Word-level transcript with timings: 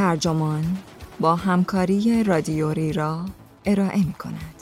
ترجمان 0.00 0.76
با 1.20 1.36
همکاری 1.36 2.24
رادیوری 2.24 2.92
را 2.92 3.24
ارائه 3.64 3.98
می 3.98 4.12
کند. 4.12 4.54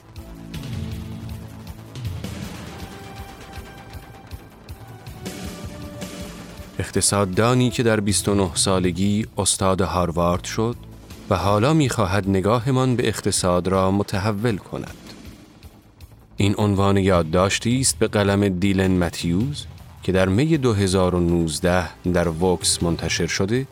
اقتصاددانی 6.79 7.71
که 7.71 7.82
در 7.82 8.00
29 8.00 8.50
سالگی 8.54 9.27
استاد 9.39 9.80
هاروارد 9.80 10.45
شد 10.45 10.77
و 11.30 11.36
حالا 11.36 11.75
می‌خواهد 11.75 12.29
نگاهمان 12.29 12.96
به 12.96 13.09
اقتصاد 13.09 13.68
را 13.68 13.91
متحول 13.91 14.57
کند. 14.57 14.96
این 16.36 16.55
عنوان 16.58 16.96
یادداشتی 16.96 17.80
است 17.80 17.99
به 17.99 18.08
قلم 18.08 18.49
دیلن 18.49 18.99
متیوز 18.99 19.66
که 20.02 20.13
در 20.13 20.29
می 20.29 20.58
2019 20.58 21.89
در 22.13 22.29
وکس 22.29 22.82
منتشر 22.82 23.27
شده 23.27 23.66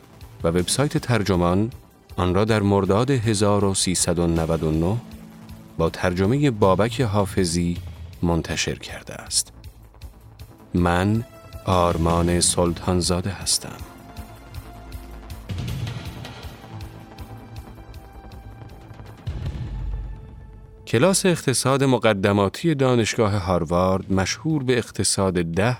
و 0.46 0.48
وبسایت 0.48 0.98
ترجمان 0.98 1.70
آن 2.16 2.34
را 2.34 2.44
در 2.44 2.62
مرداد 2.62 3.10
1399 3.10 4.96
با 5.78 5.90
ترجمه 5.90 6.50
بابک 6.50 7.00
حافظی 7.00 7.76
منتشر 8.22 8.74
کرده 8.74 9.14
است. 9.14 9.52
من 10.74 11.24
آرمان 11.64 12.40
سلطانزاده 12.40 13.30
هستم. 13.30 13.76
کلاس 20.86 21.26
اقتصاد 21.26 21.84
مقدماتی 21.84 22.74
دانشگاه 22.74 23.32
هاروارد 23.32 24.12
مشهور 24.12 24.62
به 24.62 24.78
اقتصاد 24.78 25.34
ده 25.42 25.76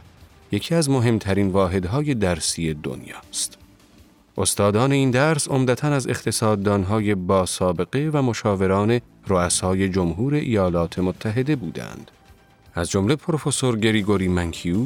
یکی 0.53 0.75
از 0.75 0.91
مهمترین 0.91 1.49
واحدهای 1.49 2.15
درسی 2.15 2.75
دنیاست. 2.75 3.66
استادان 4.39 4.93
این 4.93 5.11
درس 5.11 5.49
عمدتا 5.49 5.89
از 5.89 6.09
اقتصاددانهای 6.09 7.15
با 7.15 7.47
سابقه 7.47 8.11
و 8.13 8.23
مشاوران 8.23 9.01
رؤسای 9.27 9.89
جمهور 9.89 10.35
ایالات 10.35 10.99
متحده 10.99 11.57
بودند. 11.57 12.11
از 12.75 12.91
جمله 12.91 13.17
پروفسور 13.17 13.79
گریگوری 13.79 14.29
منکیو 14.29 14.77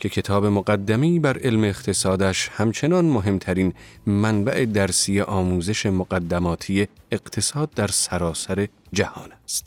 که 0.00 0.08
کتاب 0.08 0.46
مقدمی 0.46 1.20
بر 1.20 1.38
علم 1.38 1.64
اقتصادش 1.64 2.50
همچنان 2.52 3.04
مهمترین 3.04 3.72
منبع 4.06 4.64
درسی 4.64 5.20
آموزش 5.20 5.86
مقدماتی 5.86 6.88
اقتصاد 7.12 7.70
در 7.70 7.86
سراسر 7.86 8.68
جهان 8.92 9.28
است. 9.44 9.66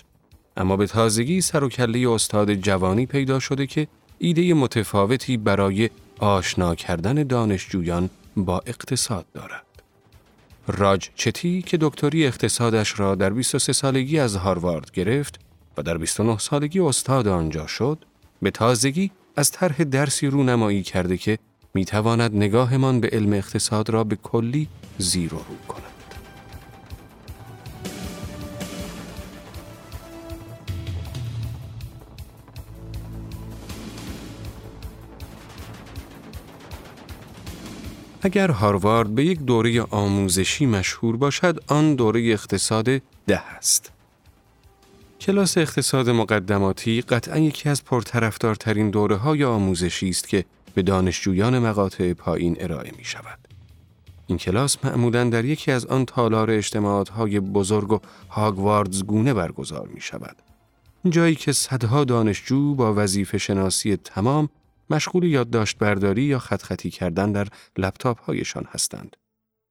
اما 0.57 0.77
به 0.77 0.87
تازگی 0.87 1.41
سر 1.41 1.63
و 1.63 1.69
کله 1.69 2.11
استاد 2.11 2.53
جوانی 2.53 3.05
پیدا 3.05 3.39
شده 3.39 3.67
که 3.67 3.87
ایده 4.17 4.53
متفاوتی 4.53 5.37
برای 5.37 5.89
آشنا 6.19 6.75
کردن 6.75 7.23
دانشجویان 7.23 8.09
با 8.45 8.61
اقتصاد 8.65 9.25
دارد. 9.33 9.65
راج 10.67 11.09
چتی 11.15 11.61
که 11.61 11.77
دکتری 11.81 12.27
اقتصادش 12.27 12.99
را 12.99 13.15
در 13.15 13.29
23 13.29 13.73
سالگی 13.73 14.19
از 14.19 14.35
هاروارد 14.35 14.91
گرفت 14.91 15.39
و 15.77 15.81
در 15.81 15.97
29 15.97 16.37
سالگی 16.37 16.79
استاد 16.79 17.27
آنجا 17.27 17.67
شد، 17.67 18.05
به 18.41 18.51
تازگی 18.51 19.11
از 19.35 19.51
طرح 19.51 19.83
درسی 19.83 20.27
رونمایی 20.27 20.83
کرده 20.83 21.17
که 21.17 21.37
می‌تواند 21.73 22.35
نگاهمان 22.35 22.99
به 22.99 23.09
علم 23.11 23.33
اقتصاد 23.33 23.89
را 23.89 24.03
به 24.03 24.15
کلی 24.15 24.67
زیر 24.97 25.33
و 25.33 25.37
رو 25.37 25.57
کند. 25.67 25.98
اگر 38.21 38.51
هاروارد 38.51 39.15
به 39.15 39.25
یک 39.25 39.39
دوره 39.39 39.81
آموزشی 39.81 40.65
مشهور 40.65 41.17
باشد، 41.17 41.63
آن 41.67 41.95
دوره 41.95 42.21
اقتصاد 42.21 43.01
ده 43.27 43.39
است. 43.39 43.91
کلاس 45.21 45.57
اقتصاد 45.57 46.09
مقدماتی 46.09 47.01
قطعا 47.01 47.37
یکی 47.37 47.69
از 47.69 47.85
پرطرفدارترین 47.85 48.89
دوره 48.89 49.15
های 49.15 49.43
آموزشی 49.43 50.09
است 50.09 50.27
که 50.27 50.45
به 50.73 50.81
دانشجویان 50.81 51.59
مقاطع 51.59 52.13
پایین 52.13 52.55
ارائه 52.59 52.91
می 52.97 53.03
شود. 53.03 53.39
این 54.27 54.37
کلاس 54.37 54.77
معمولا 54.83 55.23
در 55.23 55.45
یکی 55.45 55.71
از 55.71 55.85
آن 55.85 56.05
تالار 56.05 56.51
اجتماعات 56.51 57.09
های 57.09 57.39
بزرگ 57.39 57.91
و 57.91 57.99
هاگواردز 58.29 59.03
گونه 59.03 59.33
برگزار 59.33 59.87
می 59.93 60.01
شود. 60.01 60.35
جایی 61.09 61.35
که 61.35 61.51
صدها 61.51 62.03
دانشجو 62.03 62.75
با 62.75 62.93
وظیفه 62.93 63.37
شناسی 63.37 63.95
تمام 63.95 64.49
مشغول 64.89 65.23
یادداشت 65.23 65.77
برداری 65.77 66.23
یا 66.23 66.39
خط 66.39 66.61
خطی 66.61 66.89
کردن 66.89 67.31
در 67.31 67.47
لپتاپ 67.77 68.21
هایشان 68.21 68.65
هستند. 68.71 69.15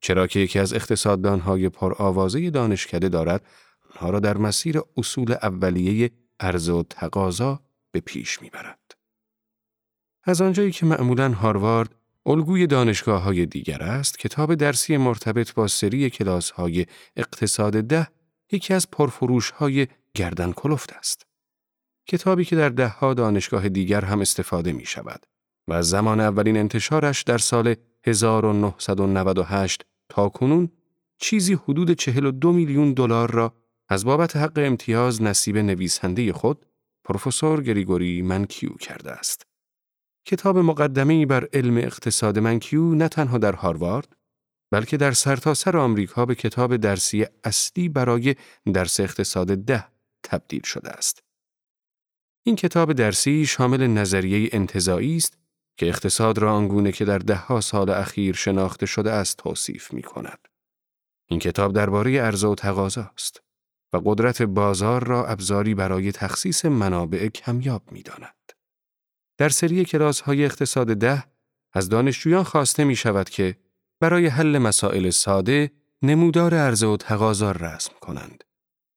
چرا 0.01 0.27
که 0.27 0.41
یکی 0.41 0.59
از 0.59 0.73
اقتصاددانهای 0.73 1.69
پرآوازه 1.69 2.51
دانشکده 2.51 3.09
دارد 3.09 3.47
آنها 3.91 4.11
را 4.11 4.21
در 4.21 4.37
مسیر 4.37 4.81
اصول 4.97 5.33
اولیه 5.33 6.11
عرضه 6.41 6.73
و 6.73 6.83
تقاضا 6.91 7.61
به 7.93 8.01
پیش 8.01 8.43
می‌برد. 8.43 8.95
از 10.25 10.41
آنجایی 10.41 10.73
که 10.73 10.87
معمولا 10.87 11.33
هاروارد 11.33 11.95
الگوی 12.27 12.67
دانشگاه 12.67 13.23
های 13.23 13.47
دیگر 13.47 13.83
است، 13.83 14.19
کتاب 14.19 14.55
درسی 14.55 14.97
مرتبط 14.97 15.55
با 15.55 15.67
سری 15.69 16.11
کلاس 16.11 16.51
های 16.51 16.87
اقتصاد 17.17 17.81
ده 17.81 18.09
یکی 18.53 18.75
از 18.75 18.91
پرفروش 18.91 19.51
های 19.51 19.87
گردن 20.15 20.53
کلفت 20.53 20.93
است. 20.93 21.28
کتابی 22.09 22.45
که 22.45 22.57
در 22.57 22.69
دهها 22.69 23.15
دانشگاه 23.15 23.69
دیگر 23.69 24.05
هم 24.05 24.21
استفاده 24.21 24.73
می 24.73 24.87
شود 24.87 25.27
و 25.69 25.83
زمان 25.83 26.21
اولین 26.21 26.57
انتشارش 26.57 27.23
در 27.23 27.39
سال 27.39 27.75
1998 28.07 29.85
تا 30.09 30.29
کنون 30.29 30.69
چیزی 31.19 31.55
حدود 31.55 31.91
42 31.91 32.53
میلیون 32.53 32.93
دلار 32.93 33.31
را 33.31 33.55
از 33.89 34.05
بابت 34.05 34.37
حق 34.37 34.53
امتیاز 34.57 35.23
نصیب 35.23 35.57
نویسنده 35.57 36.33
خود 36.33 36.67
پروفسور 37.05 37.63
گریگوری 37.63 38.23
منکیو 38.23 38.71
کرده 38.71 39.11
است. 39.11 39.47
کتاب 40.27 40.59
مقدمه 40.59 41.27
بر 41.27 41.49
علم 41.53 41.77
اقتصاد 41.77 42.39
منکیو 42.39 42.95
نه 42.95 43.09
تنها 43.09 43.39
در 43.39 43.53
هاروارد 43.53 44.17
بلکه 44.71 44.97
در 44.97 45.13
سرتاسر 45.13 45.71
سر 45.71 45.79
آمریکا 45.79 46.27
به 46.27 46.35
کتاب 46.35 46.77
درسی 46.77 47.27
اصلی 47.45 47.89
برای 47.89 48.35
درس 48.75 49.01
اقتصاد 49.01 49.47
ده 49.65 49.85
تبدیل 50.23 50.63
شده 50.65 50.91
است. 50.91 51.28
این 52.48 52.56
کتاب 52.56 52.92
درسی 52.92 53.47
شامل 53.47 53.86
نظریه 53.86 54.48
انتظایی 54.53 55.16
است 55.16 55.38
که 55.76 55.86
اقتصاد 55.86 56.38
را 56.38 56.54
آنگونه 56.54 56.92
که 56.92 57.04
در 57.04 57.19
دهها 57.19 57.60
سال 57.60 57.91
اخیر 57.91 58.34
شناخته 58.34 58.86
شده 58.86 59.10
است 59.10 59.36
توصیف 59.36 59.92
می 59.92 60.03
کند. 60.03 60.48
این 61.26 61.41
کتاب 61.41 61.72
درباره 61.72 62.20
عرضه 62.20 62.48
و 62.48 62.54
تقاضا 62.54 63.10
است. 63.14 63.42
و 63.92 64.00
قدرت 64.04 64.42
بازار 64.42 65.04
را 65.04 65.26
ابزاری 65.26 65.75
برای 65.75 66.12
تخصیص 66.12 66.64
منابع 66.64 67.28
کمیاب 67.28 67.92
می 67.92 68.03
داند. 68.03 68.53
در 69.38 69.48
سری 69.48 69.84
کلاس 69.84 70.20
های 70.20 70.44
اقتصاد 70.44 70.86
ده 70.86 71.25
از 71.72 71.88
دانشجویان 71.88 72.42
خواسته 72.42 72.84
می 72.84 72.97
شود 72.97 73.30
که 73.30 73.56
برای 74.00 74.26
حل 74.26 74.59
مسائل 74.59 75.10
ساده 75.10 75.70
نمودار 76.03 76.54
عرضه 76.54 76.86
و 76.86 76.97
تقاضا 76.97 77.53
رسم 77.53 77.92
کنند. 78.00 78.44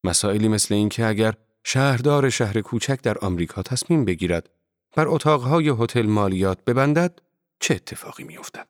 مسائلی 0.04 0.48
مثل 0.48 0.74
اینکه 0.74 1.06
اگر 1.06 1.34
شهردار 1.64 2.30
شهر 2.30 2.62
کوچک 2.62 3.02
در 3.02 3.18
آمریکا 3.18 3.62
تصمیم 3.62 4.06
بگیرد 4.06 4.50
بر 4.96 5.08
اتاقهای 5.08 5.70
هتل 5.70 6.06
مالیات 6.06 6.66
ببندد 6.66 7.20
چه 7.60 7.74
اتفاقی 7.74 8.24
میافتد؟ 8.24 8.68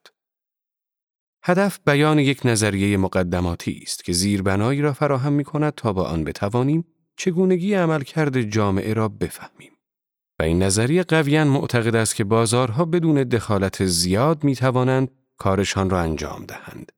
هدف 1.44 1.80
بیان 1.86 2.20
یک 2.20 2.42
نظریه 2.46 2.98
مقدماتی 2.98 3.80
است 3.84 4.04
که 4.04 4.14
زیربنایی 4.14 4.82
را 4.82 4.94
فراهم 4.94 5.34
می 5.34 5.44
کند 5.44 5.74
تا 5.74 5.94
با 5.94 6.04
آن 6.04 6.24
بتوانیم 6.24 6.86
چگونگی 7.18 7.74
عملکرد 7.74 8.42
جامعه 8.42 8.94
را 8.94 9.08
بفهمیم. 9.08 9.72
و 10.40 10.44
این 10.44 10.64
نظریه 10.64 11.04
قویان 11.04 11.48
معتقد 11.48 11.96
است 11.96 12.16
که 12.16 12.24
بازارها 12.24 12.86
بدون 12.86 13.24
دخالت 13.24 13.86
زیاد 13.86 14.44
می 14.44 14.56
توانند 14.56 15.12
کارشان 15.38 15.90
را 15.90 16.00
انجام 16.00 16.46
دهند 16.46 16.92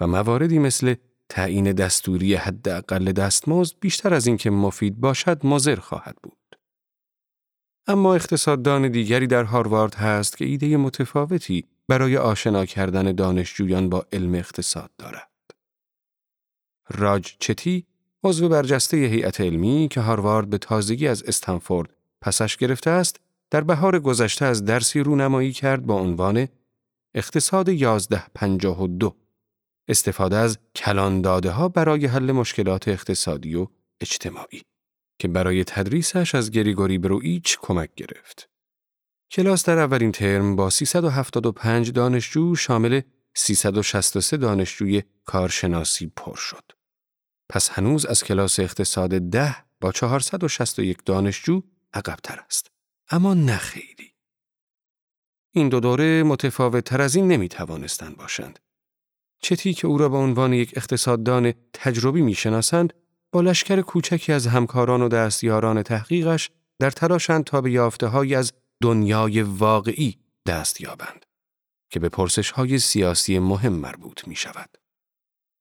و 0.00 0.06
مواردی 0.06 0.58
مثل 0.58 0.94
تعیین 1.30 1.72
دستوری 1.72 2.34
حداقل 2.34 3.12
دستمزد 3.12 3.74
بیشتر 3.80 4.14
از 4.14 4.26
اینکه 4.26 4.50
مفید 4.50 5.00
باشد 5.00 5.46
مضر 5.46 5.76
خواهد 5.76 6.16
بود. 6.22 6.56
اما 7.86 8.14
اقتصاددان 8.14 8.88
دیگری 8.88 9.26
در 9.26 9.44
هاروارد 9.44 9.94
هست 9.94 10.36
که 10.36 10.44
ایده 10.44 10.76
متفاوتی 10.76 11.64
برای 11.88 12.16
آشنا 12.16 12.66
کردن 12.66 13.12
دانشجویان 13.12 13.88
با 13.88 14.06
علم 14.12 14.34
اقتصاد 14.34 14.90
دارد. 14.98 15.30
راج 16.90 17.36
چتی 17.38 17.86
عضو 18.24 18.48
برجسته 18.48 18.96
هیئت 18.96 19.40
علمی 19.40 19.88
که 19.90 20.00
هاروارد 20.00 20.50
به 20.50 20.58
تازگی 20.58 21.08
از 21.08 21.22
استنفورد 21.22 21.94
پسش 22.20 22.56
گرفته 22.56 22.90
است، 22.90 23.20
در 23.50 23.60
بهار 23.60 23.98
گذشته 23.98 24.44
از 24.44 24.64
درسی 24.64 25.00
رونمایی 25.00 25.52
کرد 25.52 25.86
با 25.86 25.94
عنوان 25.94 26.48
اقتصاد 27.14 27.68
1152 27.68 29.16
استفاده 29.88 30.36
از 30.36 30.58
کلان 30.76 31.22
داده 31.22 31.50
ها 31.50 31.68
برای 31.68 32.06
حل 32.06 32.32
مشکلات 32.32 32.88
اقتصادی 32.88 33.54
و 33.54 33.66
اجتماعی 34.00 34.62
که 35.18 35.28
برای 35.28 35.64
تدریسش 35.64 36.34
از 36.34 36.50
گریگوری 36.50 36.98
برویچ 36.98 37.58
کمک 37.62 37.94
گرفت. 37.94 38.48
کلاس 39.30 39.64
در 39.64 39.78
اولین 39.78 40.12
ترم 40.12 40.56
با 40.56 40.70
375 40.70 41.92
دانشجو 41.92 42.54
شامل 42.54 43.00
363 43.34 44.36
دانشجوی 44.36 45.02
کارشناسی 45.24 46.12
پر 46.16 46.36
شد. 46.36 46.72
پس 47.48 47.70
هنوز 47.70 48.06
از 48.06 48.24
کلاس 48.24 48.60
اقتصاد 48.60 49.10
ده 49.18 49.56
با 49.80 49.92
461 49.92 51.04
دانشجو 51.04 51.62
عقبتر 51.92 52.40
است. 52.46 52.70
اما 53.10 53.34
نه 53.34 53.56
خیلی. 53.56 54.14
این 55.52 55.68
دو 55.68 55.80
دوره 55.80 56.22
متفاوت 56.22 56.84
تر 56.84 57.00
از 57.00 57.14
این 57.14 57.28
نمی 57.28 57.48
توانستند 57.48 58.16
باشند. 58.16 58.58
چتی 59.40 59.74
که 59.74 59.86
او 59.86 59.98
را 59.98 60.08
به 60.08 60.16
عنوان 60.16 60.52
یک 60.52 60.72
اقتصاددان 60.76 61.52
تجربی 61.72 62.22
می 62.22 62.34
شناسند، 62.34 62.92
با 63.32 63.40
لشکر 63.40 63.80
کوچکی 63.80 64.32
از 64.32 64.46
همکاران 64.46 65.02
و 65.02 65.08
دستیاران 65.08 65.82
تحقیقش 65.82 66.50
در 66.78 66.90
تلاشند 66.90 67.44
تا 67.44 67.60
به 67.60 67.70
یافته 67.70 68.36
از 68.36 68.52
دنیای 68.82 69.42
واقعی 69.42 70.18
دست 70.46 70.80
یابند 70.80 71.26
که 71.90 72.00
به 72.00 72.08
پرسش 72.08 72.50
های 72.50 72.78
سیاسی 72.78 73.38
مهم 73.38 73.72
مربوط 73.72 74.28
می 74.28 74.36
شود. 74.36 74.78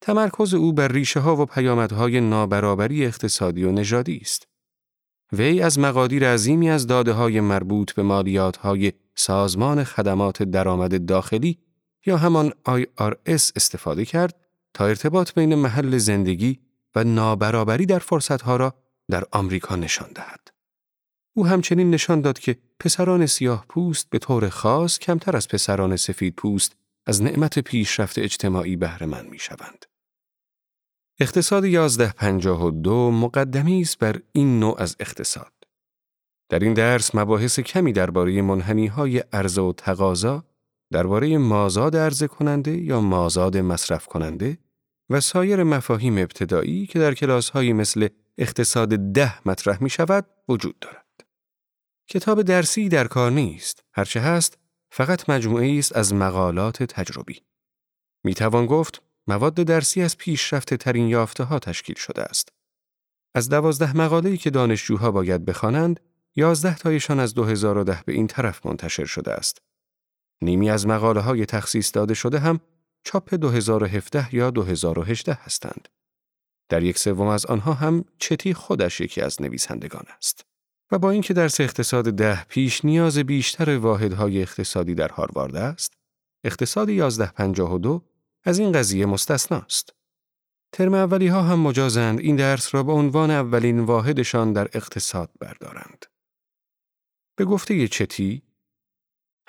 تمرکز 0.02 0.54
او 0.54 0.74
بر 0.74 0.88
ریشه 0.88 1.20
ها 1.20 1.36
و 1.36 1.46
پیامدهای 1.46 2.22
نابرابری 2.22 3.06
اقتصادی 3.06 3.64
و 3.64 3.72
نژادی 3.72 4.20
است. 4.22 4.48
وی 5.34 5.62
از 5.62 5.80
مقادیر 5.80 6.34
عظیمی 6.34 6.70
از 6.70 6.88
داده 6.88 7.12
های 7.12 7.40
مربوط 7.42 7.94
به 7.94 8.04
مالیات 8.04 8.58
های 8.58 8.94
سازمان 9.16 9.84
خدمات 9.84 10.44
درآمد 10.44 11.06
داخلی 11.06 11.60
یا 12.06 12.18
همان 12.18 12.54
IRS 12.68 13.52
استفاده 13.56 14.06
کرد 14.06 14.36
تا 14.74 14.86
ارتباط 14.86 15.34
بین 15.34 15.56
محل 15.56 15.98
زندگی 15.98 16.60
و 16.96 17.04
نابرابری 17.04 17.86
در 17.86 18.00
فرصتها 18.00 18.56
را 18.56 18.74
در 19.10 19.24
آمریکا 19.32 19.76
نشان 19.76 20.10
دهد. 20.16 20.48
او 21.34 21.48
همچنین 21.48 21.92
نشان 21.92 22.22
داد 22.22 22.40
که 22.40 22.58
پسران 22.80 23.26
سیاه 23.26 23.66
پوست 23.70 24.10
به 24.10 24.20
طور 24.20 24.50
خاص 24.50 25.00
کمتر 25.00 25.36
از 25.38 25.48
پسران 25.48 25.96
سفید 25.96 26.36
پوست 26.36 26.76
از 27.06 27.24
نعمت 27.24 27.60
پیشرفت 27.60 28.20
اجتماعی 28.20 28.76
بهره 28.76 29.08
مند 29.08 29.30
می 29.30 29.40
شوند. 29.40 29.86
اقتصاد 31.20 31.66
1152 31.66 33.12
مقدمی 33.12 33.82
است 33.82 33.98
بر 33.98 34.22
این 34.32 34.60
نوع 34.60 34.82
از 34.82 34.96
اقتصاد. 35.00 35.52
در 36.50 36.60
این 36.60 36.74
درس 36.74 37.16
مباحث 37.16 37.60
کمی 37.60 37.94
درباره 37.94 38.42
منحنی 38.42 38.88
های 38.88 39.20
عرضه 39.20 39.62
و 39.62 39.74
تقاضا، 39.74 40.46
درباره 40.92 41.38
مازاد 41.38 41.96
عرضه 41.96 42.28
کننده 42.28 42.78
یا 42.78 43.02
مازاد 43.02 43.58
مصرف 43.58 44.06
کننده 44.06 44.58
و 45.10 45.20
سایر 45.20 45.64
مفاهیم 45.64 46.18
ابتدایی 46.18 46.86
که 46.88 47.00
در 47.00 47.14
کلاس 47.14 47.50
های 47.50 47.74
مثل 47.74 48.08
اقتصاد 48.38 49.12
ده 49.12 49.48
مطرح 49.48 49.84
می 49.84 49.90
شود 49.90 50.26
وجود 50.50 50.80
دارد. 50.80 51.06
کتاب 52.10 52.42
درسی 52.42 52.90
در 52.90 53.08
کار 53.08 53.32
نیست، 53.32 53.84
هرچه 53.94 54.20
هست 54.20 54.58
فقط 54.92 55.30
مجموعه 55.30 55.80
است 55.80 55.96
از 55.96 56.14
مقالات 56.14 56.84
تجربی. 56.84 57.42
می 58.24 58.34
توان 58.34 58.66
گفت 58.66 59.02
مواد 59.28 59.54
درسی 59.54 60.02
از 60.02 60.18
پیشرفته 60.18 60.78
ترین 60.78 61.08
یافته 61.08 61.44
ها 61.44 61.60
تشکیل 61.60 61.96
شده 61.96 62.22
است. 62.22 62.50
از 63.36 63.50
دوازده 63.50 63.98
مقاله‌ای 63.98 64.38
که 64.38 64.50
دانشجوها 64.50 65.12
باید 65.12 65.46
بخوانند، 65.46 66.00
یازده 66.36 66.76
تایشان 66.76 67.20
از 67.20 67.34
2010 67.34 68.04
به 68.06 68.14
این 68.14 68.28
طرف 68.28 68.66
منتشر 68.66 69.06
شده 69.06 69.32
است. 69.32 69.62
نیمی 70.42 70.70
از 70.70 70.88
مقاله 70.88 71.22
های 71.22 71.46
تخصیص 71.46 71.92
داده 71.94 72.14
شده 72.14 72.40
هم 72.40 72.60
چاپ 73.04 73.36
2017 73.36 74.36
یا 74.36 74.52
2018 74.52 75.34
هستند. 75.34 75.90
در 76.70 76.84
یک 76.84 76.98
سوم 76.98 77.28
از 77.28 77.46
آنها 77.46 77.74
هم 77.74 78.06
چتی 78.18 78.54
خودش 78.54 79.02
یکی 79.02 79.22
از 79.22 79.42
نویسندگان 79.42 80.04
است. 80.18 80.46
و 80.92 81.00
با 81.00 81.12
اینکه 81.12 81.34
درس 81.34 81.62
اقتصاد 81.62 82.12
ده 82.16 82.44
پیش 82.44 82.86
نیاز 82.86 83.18
بیشتر 83.18 83.78
واحدهای 83.78 84.42
اقتصادی 84.42 84.96
در 84.96 85.08
هاروارد 85.08 85.56
است، 85.56 85.94
اقتصاد 86.44 86.90
1152 86.90 88.04
از 88.44 88.60
این 88.60 88.72
قضیه 88.72 89.06
مستثناست. 89.06 89.94
ترم 90.72 90.94
اولی 90.94 91.28
ها 91.28 91.42
هم 91.42 91.60
مجازند 91.60 92.20
این 92.20 92.36
درس 92.36 92.76
را 92.76 92.84
به 92.84 92.92
عنوان 92.92 93.32
اولین 93.32 93.80
واحدشان 93.80 94.54
در 94.54 94.70
اقتصاد 94.74 95.30
بردارند. 95.40 96.06
به 97.36 97.46
گفته 97.46 97.88
چتی، 97.88 98.42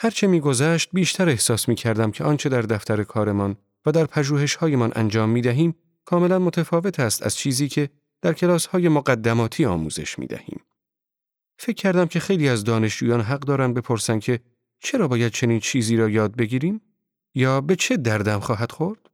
هرچه 0.02 0.26
میگذشت 0.26 0.90
بیشتر 0.92 1.28
احساس 1.28 1.68
می 1.68 1.74
کردم 1.74 2.10
که 2.10 2.24
آنچه 2.24 2.48
در 2.48 2.62
دفتر 2.62 3.04
کارمان 3.04 3.56
و 3.86 3.92
در 3.92 4.06
پژوهش 4.06 4.54
هایمان 4.54 4.92
انجام 4.94 5.28
می 5.28 5.40
دهیم 5.40 5.74
کاملا 6.04 6.38
متفاوت 6.38 7.00
است 7.00 7.22
از 7.22 7.36
چیزی 7.36 7.68
که 7.68 7.90
در 8.22 8.32
کلاس 8.32 8.66
های 8.66 8.88
مقدماتی 8.88 9.64
آموزش 9.64 10.18
می 10.18 10.26
دهیم. 10.26 10.60
فکر 11.58 11.72
کردم 11.72 12.06
که 12.06 12.20
خیلی 12.20 12.48
از 12.48 12.64
دانشجویان 12.64 13.20
حق 13.20 13.40
دارند 13.40 13.74
بپرسن 13.74 14.18
که 14.18 14.40
چرا 14.78 15.08
باید 15.08 15.32
چنین 15.32 15.60
چیزی 15.60 15.96
را 15.96 16.08
یاد 16.08 16.36
بگیریم؟ 16.36 16.80
یا 17.34 17.60
به 17.60 17.76
چه 17.76 17.96
دردم 17.96 18.40
خواهد 18.40 18.72
خورد؟ 18.72 19.10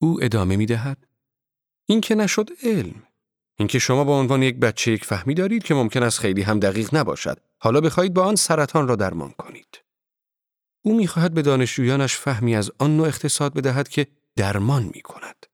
او 0.00 0.24
ادامه 0.24 0.56
می 0.56 0.66
دهد. 0.66 1.06
این 1.86 2.00
که 2.00 2.14
نشد 2.14 2.50
علم. 2.62 3.02
اینکه 3.58 3.78
شما 3.78 4.04
به 4.04 4.12
عنوان 4.12 4.42
یک 4.42 4.56
بچه 4.56 4.92
یک 4.92 5.04
فهمی 5.04 5.34
دارید 5.34 5.62
که 5.62 5.74
ممکن 5.74 6.02
است 6.02 6.18
خیلی 6.18 6.42
هم 6.42 6.60
دقیق 6.60 6.94
نباشد. 6.94 7.38
حالا 7.58 7.80
بخواهید 7.80 8.14
با 8.14 8.24
آن 8.24 8.36
سرطان 8.36 8.88
را 8.88 8.96
درمان 8.96 9.30
کنید. 9.30 9.82
او 10.84 10.96
می‌خواهد 10.96 11.34
به 11.34 11.42
دانشجویانش 11.42 12.16
فهمی 12.16 12.56
از 12.56 12.70
آن 12.78 12.96
نوع 12.96 13.08
اقتصاد 13.08 13.54
بدهد 13.54 13.88
که 13.88 14.06
درمان 14.36 14.82
می 14.94 15.00
کند. 15.02 15.46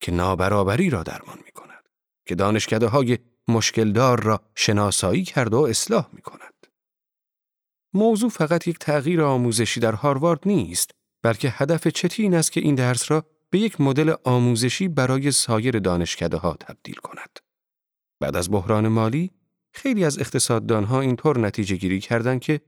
که 0.00 0.12
نابرابری 0.12 0.90
را 0.90 1.02
درمان 1.02 1.38
می 1.44 1.52
کند. 1.52 1.88
که 2.26 2.34
دانشکده 2.34 2.86
های 2.86 3.18
مشکلدار 3.48 4.22
را 4.22 4.40
شناسایی 4.54 5.24
کرد 5.24 5.54
و 5.54 5.60
اصلاح 5.62 6.08
می 6.12 6.22
کند. 6.22 6.66
موضوع 7.94 8.30
فقط 8.30 8.68
یک 8.68 8.78
تغییر 8.78 9.22
آموزشی 9.22 9.80
در 9.80 9.92
هاروارد 9.92 10.40
نیست، 10.46 10.90
بلکه 11.22 11.50
هدف 11.50 11.88
چتی 11.88 12.22
این 12.22 12.34
است 12.34 12.52
که 12.52 12.60
این 12.60 12.74
درس 12.74 13.10
را 13.10 13.24
به 13.50 13.58
یک 13.58 13.80
مدل 13.80 14.14
آموزشی 14.24 14.88
برای 14.88 15.30
سایر 15.30 15.78
دانشکده 15.78 16.36
ها 16.36 16.56
تبدیل 16.60 16.94
کند. 16.94 17.38
بعد 18.20 18.36
از 18.36 18.50
بحران 18.50 18.88
مالی، 18.88 19.30
خیلی 19.72 20.04
از 20.04 20.18
اقتصاددانها 20.18 21.00
اینطور 21.00 21.38
نتیجه 21.38 21.76
گیری 21.76 22.00
کردند 22.00 22.40
که 22.40 22.60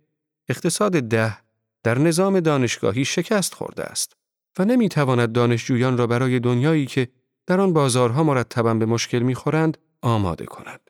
اقتصاد 0.49 0.93
ده 0.93 1.39
در 1.83 1.99
نظام 1.99 2.41
دانشگاهی 2.41 3.05
شکست 3.05 3.55
خورده 3.55 3.85
است 3.85 4.17
و 4.59 4.65
نمی 4.65 4.89
تواند 4.89 5.33
دانشجویان 5.33 5.99
را 5.99 6.07
برای 6.07 6.41
دنیایی 6.41 6.87
که 6.87 7.09
در 7.47 7.61
آن 7.61 7.73
بازارها 7.73 8.23
مرتبا 8.23 8.75
به 8.75 8.87
مشکل 8.87 9.19
می‌خورند 9.19 9.79
آماده 10.03 10.47
کند. 10.47 10.81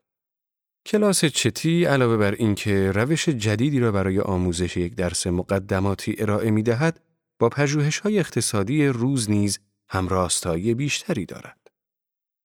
کلاس 0.87 1.25
چتی 1.25 1.85
علاوه 1.85 2.16
بر 2.16 2.32
اینکه 2.32 2.92
روش 2.92 3.28
جدیدی 3.28 3.80
را 3.80 3.92
برای 3.92 4.20
آموزش 4.20 4.76
یک 4.76 4.94
درس 4.94 5.26
مقدماتی 5.26 6.16
ارائه 6.18 6.50
می 6.50 6.62
دهد، 6.62 7.00
با 7.38 7.49
پژوهش 7.49 7.99
های 7.99 8.18
اقتصادی 8.18 8.87
روز 8.87 9.30
نیز 9.30 9.59
همراستایی 9.90 10.75
بیشتری 10.75 11.26
دارد. 11.26 11.70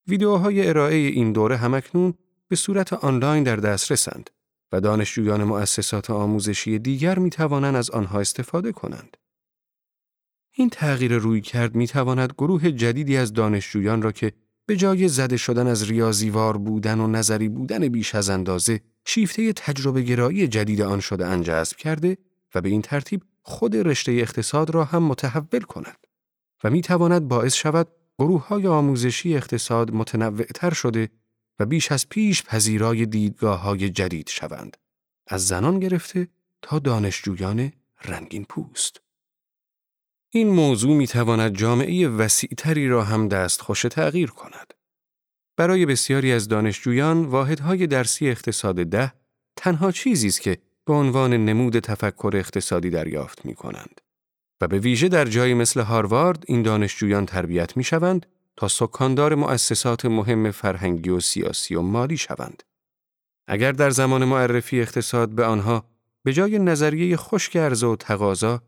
ویدیوهای 0.08 0.68
ارائه 0.68 0.96
این 0.96 1.32
دوره 1.32 1.58
همکنون 1.58 2.14
به 2.48 2.56
صورت 2.56 2.94
آنلاین 2.94 3.44
در 3.44 3.56
دسترسند 3.56 4.30
و 4.72 4.82
دانشجویان 4.82 5.44
مؤسسات 5.44 6.10
آموزشی 6.10 6.80
دیگر 6.80 7.20
می 7.20 7.30
توانند 7.30 7.76
از 7.76 7.90
آنها 7.90 8.20
استفاده 8.20 8.72
کنند. 8.72 9.18
این 10.52 10.70
تغییر 10.70 11.18
روی 11.18 11.42
کرد 11.42 11.76
می 11.76 11.88
تواند 11.88 12.34
گروه 12.38 12.72
جدیدی 12.72 13.18
از 13.18 13.34
دانشجویان 13.34 14.02
را 14.02 14.12
که 14.12 14.34
به 14.66 14.76
جای 14.76 15.08
زده 15.08 15.38
شدن 15.38 15.68
از 15.68 15.90
ریاضیوار 15.90 16.58
بودن 16.58 17.00
و 17.00 17.08
نظری 17.08 17.50
بودن 17.50 17.88
بیش 17.88 18.16
از 18.16 18.30
اندازه 18.30 18.82
شیفته 19.06 19.54
تجربه 19.54 20.02
گرایی 20.02 20.48
جدید 20.48 20.82
آن 20.82 21.00
شده 21.00 21.26
انجذب 21.26 21.78
کرده 21.78 22.18
و 22.56 22.62
به 22.62 22.70
این 22.70 22.82
ترتیب 22.82 23.24
خود 23.42 23.76
رشته 23.76 24.12
اقتصاد 24.12 24.70
را 24.70 24.84
هم 24.84 25.04
متحول 25.04 25.62
کند 25.62 26.05
و 26.64 26.70
می 26.70 26.82
تواند 26.82 27.28
باعث 27.28 27.54
شود 27.54 27.88
گروه 28.20 28.48
های 28.48 28.68
آموزشی 28.68 29.36
اقتصاد 29.36 29.92
متنوعتر 29.92 30.74
شده 30.74 31.10
و 31.60 31.66
بیش 31.66 31.92
از 31.92 32.10
پیش 32.10 32.44
پذیرای 32.44 33.06
دیدگاه 33.06 33.60
های 33.60 33.90
جدید 33.90 34.30
شوند 34.30 34.78
از 35.28 35.48
زنان 35.48 35.80
گرفته 35.80 36.28
تا 36.62 36.80
دانشجویان 36.80 37.72
رنگین 38.06 38.46
پوست. 38.46 39.02
این 40.30 40.50
موضوع 40.50 40.96
می 40.96 41.08
تواند 41.08 41.58
جامعه 41.58 42.08
وسیعتری 42.08 42.88
را 42.88 43.04
هم 43.04 43.28
دست 43.28 43.62
خوش 43.62 43.82
تغییر 43.82 44.30
کند. 44.30 44.74
برای 45.58 45.86
بسیاری 45.86 46.32
از 46.32 46.48
دانشجویان 46.48 47.26
واحدهای 47.26 47.88
درسی 47.88 48.30
اقتصاد 48.30 48.76
ده 48.76 49.14
تنها 49.56 49.92
چیزی 49.92 50.28
است 50.28 50.42
که 50.42 50.58
به 50.86 50.94
عنوان 50.94 51.34
نمود 51.34 51.80
تفکر 51.80 52.32
اقتصادی 52.34 52.90
دریافت 52.90 53.46
می 53.46 53.56
کنند. 53.56 54.02
و 54.62 54.68
به 54.68 54.80
ویژه 54.80 55.08
در 55.08 55.26
جایی 55.26 55.54
مثل 55.54 55.80
هاروارد 55.80 56.44
این 56.48 56.62
دانشجویان 56.62 57.26
تربیت 57.26 57.78
می 57.78 57.84
شوند 57.84 58.26
تا 58.58 58.68
سکاندار 58.68 59.36
مؤسسات 59.36 60.06
مهم 60.06 60.52
فرهنگی 60.52 61.10
و 61.10 61.20
سیاسی 61.20 61.76
و 61.76 61.82
مالی 61.82 62.18
شوند. 62.18 62.64
اگر 63.48 63.72
در 63.72 63.90
زمان 63.90 64.26
معرفی 64.26 64.82
اقتصاد 64.82 65.30
به 65.30 65.46
آنها 65.46 65.86
به 66.24 66.34
جای 66.34 66.60
نظریه 66.60 67.18
خشک 67.18 67.56
و 67.84 67.96
تقاضا 67.96 68.62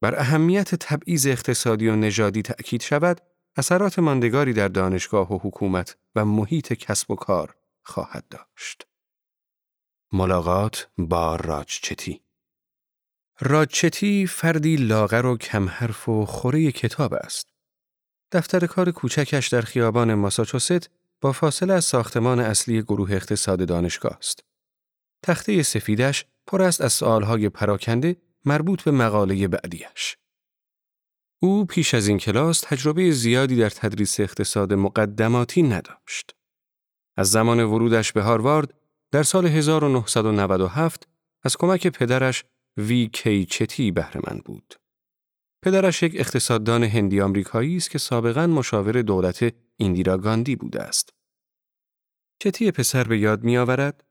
بر 0.00 0.20
اهمیت 0.20 0.74
تبعیض 0.74 1.26
اقتصادی 1.26 1.88
و 1.88 1.96
نژادی 1.96 2.42
تأکید 2.42 2.82
شود، 2.82 3.20
اثرات 3.56 3.98
ماندگاری 3.98 4.52
در 4.52 4.68
دانشگاه 4.68 5.32
و 5.32 5.38
حکومت 5.42 5.96
و 6.14 6.24
محیط 6.24 6.72
کسب 6.72 7.10
و 7.10 7.14
کار 7.14 7.54
خواهد 7.82 8.24
داشت. 8.30 8.86
ملاقات 10.12 10.88
با 10.98 11.36
راجچتی 11.36 12.23
راچتی 13.40 14.26
فردی 14.26 14.76
لاغر 14.76 15.26
و 15.26 15.36
کمحرف 15.36 16.08
و 16.08 16.26
خوره 16.26 16.72
کتاب 16.72 17.14
است. 17.14 17.48
دفتر 18.32 18.66
کار 18.66 18.90
کوچکش 18.90 19.48
در 19.48 19.60
خیابان 19.60 20.14
ماساچوست 20.14 20.90
با 21.20 21.32
فاصله 21.32 21.74
از 21.74 21.84
ساختمان 21.84 22.40
اصلی 22.40 22.82
گروه 22.82 23.12
اقتصاد 23.12 23.68
دانشگاه 23.68 24.16
است. 24.18 24.44
تخته 25.22 25.62
سفیدش 25.62 26.24
پر 26.46 26.62
است 26.62 26.80
از 26.80 26.92
سوالهای 26.92 27.48
پراکنده 27.48 28.16
مربوط 28.44 28.82
به 28.82 28.90
مقاله 28.90 29.48
بعدیش. 29.48 30.16
او 31.42 31.66
پیش 31.66 31.94
از 31.94 32.08
این 32.08 32.18
کلاس 32.18 32.60
تجربه 32.60 33.10
زیادی 33.10 33.56
در 33.56 33.70
تدریس 33.70 34.20
اقتصاد 34.20 34.72
مقدماتی 34.72 35.62
نداشت. 35.62 36.34
از 37.16 37.30
زمان 37.30 37.60
ورودش 37.60 38.12
به 38.12 38.22
هاروارد 38.22 38.74
در 39.10 39.22
سال 39.22 39.46
1997 39.46 41.08
از 41.42 41.56
کمک 41.56 41.86
پدرش 41.86 42.44
وی 42.76 43.08
کی 43.12 43.44
چتی 43.44 43.90
بهره 43.90 44.40
بود. 44.44 44.74
پدرش 45.62 46.02
یک 46.02 46.12
اقتصاددان 46.16 46.84
هندی 46.84 47.20
آمریکایی 47.20 47.76
است 47.76 47.90
که 47.90 47.98
سابقا 47.98 48.46
مشاور 48.46 49.02
دولت 49.02 49.54
ایندیرا 49.76 50.18
گاندی 50.18 50.56
بوده 50.56 50.82
است. 50.82 51.10
چتی 52.38 52.70
پسر 52.70 53.04
به 53.04 53.18
یاد 53.18 53.44
می 53.44 53.56
آورد 53.56 54.04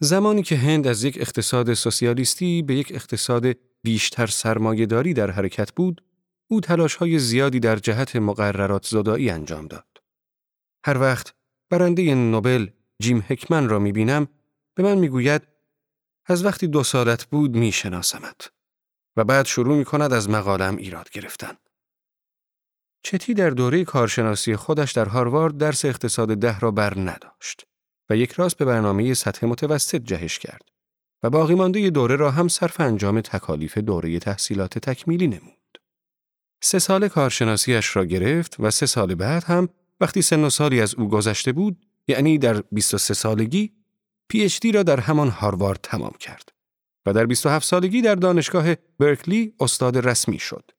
زمانی 0.00 0.42
که 0.42 0.56
هند 0.56 0.86
از 0.86 1.04
یک 1.04 1.18
اقتصاد 1.20 1.74
سوسیالیستی 1.74 2.62
به 2.62 2.74
یک 2.74 2.92
اقتصاد 2.94 3.56
بیشتر 3.82 4.26
سرمایهداری 4.26 5.14
در 5.14 5.30
حرکت 5.30 5.72
بود، 5.72 6.04
او 6.50 6.60
های 7.00 7.18
زیادی 7.18 7.60
در 7.60 7.76
جهت 7.76 8.16
مقررات 8.16 8.86
زدایی 8.86 9.30
انجام 9.30 9.66
داد. 9.66 9.86
هر 10.84 10.98
وقت 10.98 11.34
برنده 11.70 12.14
نوبل 12.14 12.66
جیم 13.02 13.24
هکمن 13.28 13.68
را 13.68 13.78
می 13.78 13.92
بینم، 13.92 14.28
به 14.74 14.82
من 14.82 14.98
می 14.98 15.08
گوید 15.08 15.42
از 16.28 16.44
وقتی 16.44 16.66
دو 16.66 16.82
سالت 16.82 17.24
بود 17.24 17.56
می 17.56 17.72
شناسمت 17.72 18.50
و 19.16 19.24
بعد 19.24 19.46
شروع 19.46 19.76
می 19.76 19.84
کند 19.84 20.12
از 20.12 20.30
مقالم 20.30 20.76
ایراد 20.76 21.10
گرفتن. 21.10 21.52
چتی 23.02 23.34
در 23.34 23.50
دوره 23.50 23.84
کارشناسی 23.84 24.56
خودش 24.56 24.92
در 24.92 25.04
هاروارد 25.04 25.58
درس 25.58 25.84
اقتصاد 25.84 26.34
ده 26.34 26.58
را 26.58 26.70
بر 26.70 26.98
نداشت 26.98 27.66
و 28.10 28.16
یک 28.16 28.32
راست 28.32 28.56
به 28.56 28.64
برنامه 28.64 29.14
سطح 29.14 29.46
متوسط 29.46 29.96
جهش 29.96 30.38
کرد 30.38 30.62
و 31.22 31.30
باقی 31.30 31.54
مانده 31.54 31.90
دوره 31.90 32.16
را 32.16 32.30
هم 32.30 32.48
صرف 32.48 32.80
انجام 32.80 33.20
تکالیف 33.20 33.78
دوره 33.78 34.18
تحصیلات 34.18 34.78
تکمیلی 34.78 35.26
نمود. 35.26 35.78
سه 36.62 36.78
سال 36.78 37.08
کارشناسیش 37.08 37.96
را 37.96 38.04
گرفت 38.04 38.56
و 38.60 38.70
سه 38.70 38.86
سال 38.86 39.14
بعد 39.14 39.44
هم 39.44 39.68
وقتی 40.00 40.22
سن 40.22 40.44
و 40.44 40.50
سالی 40.50 40.80
از 40.80 40.94
او 40.94 41.08
گذشته 41.08 41.52
بود 41.52 41.86
یعنی 42.08 42.38
در 42.38 42.62
23 42.72 43.14
سالگی 43.14 43.77
پی 44.28 44.44
اچ 44.44 44.60
دی 44.60 44.72
را 44.72 44.82
در 44.82 45.00
همان 45.00 45.28
هاروارد 45.28 45.80
تمام 45.82 46.12
کرد 46.20 46.52
و 47.06 47.12
در 47.12 47.26
27 47.26 47.66
سالگی 47.66 48.02
در 48.02 48.14
دانشگاه 48.14 48.74
برکلی 48.98 49.54
استاد 49.60 50.08
رسمی 50.08 50.38
شد. 50.38 50.70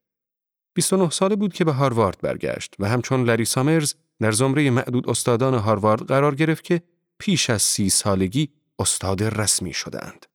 29 0.75 1.09
ساله 1.09 1.35
بود 1.35 1.53
که 1.53 1.65
به 1.65 1.71
هاروارد 1.71 2.21
برگشت 2.21 2.75
و 2.79 2.89
همچون 2.89 3.23
لری 3.23 3.45
سامرز 3.45 3.95
در 4.19 4.31
زمره 4.31 4.69
معدود 4.69 5.09
استادان 5.09 5.53
هاروارد 5.53 6.07
قرار 6.07 6.35
گرفت 6.35 6.63
که 6.63 6.81
پیش 7.19 7.49
از 7.49 7.61
سی 7.61 7.89
سالگی 7.89 8.49
استاد 8.79 9.23
رسمی 9.23 9.73
شدند. 9.73 10.25